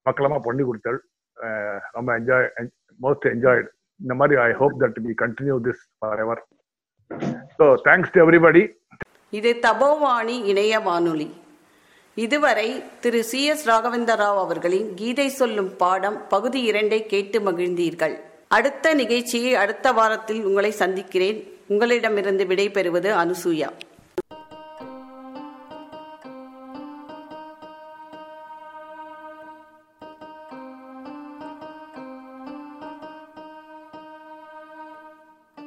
மக்களமா 0.07 0.39
பண்ணி 0.49 0.65
கொடுத்தல். 0.69 1.01
ரொம்ப 1.97 2.09
என்ஜாய் 2.21 2.49
மோஸ்ட் 3.01 3.27
என்ஜாய்டு 3.35 3.69
இந்த 4.01 4.15
மாதிரி 4.21 4.37
I 4.49 4.51
hope 4.61 4.77
that 4.83 4.99
be 5.07 5.13
continue 5.23 5.57
this 5.69 5.83
forever 6.25 6.43
so 7.59 7.65
thanks 7.87 8.13
to 8.15 8.21
everybody 8.25 8.63
இது 9.31 9.59
தபோவாணி 9.63 10.45
இணைய 10.45 10.79
வானொலி. 10.79 11.31
இதுவரை 12.15 12.83
திரு 13.01 13.25
சி 13.25 13.45
எஸ் 13.45 13.69
ராகவேந்திர 13.69 14.15
ராவ் 14.15 14.39
அவர்களின் 14.39 14.95
கீதை 14.95 15.29
சொல்லும் 15.29 15.77
பாடம் 15.77 16.29
பகுதி 16.29 16.71
இரண்டை 16.71 17.07
கேட்டு 17.07 17.41
மகிழ்ந்தீர்கள். 17.41 18.21
அடுத்த 18.49 18.95
நிகழ்ச்சியை 18.95 19.55
அடுத்த 19.55 19.93
வாரத்தில் 19.93 20.45
உங்களை 20.45 20.71
சந்திக்கிறேன். 20.71 21.59
உங்களிடமிருந்து 21.67 22.45
விடைபெறுவது 22.45 23.11
அனுசூயா. 23.13 23.71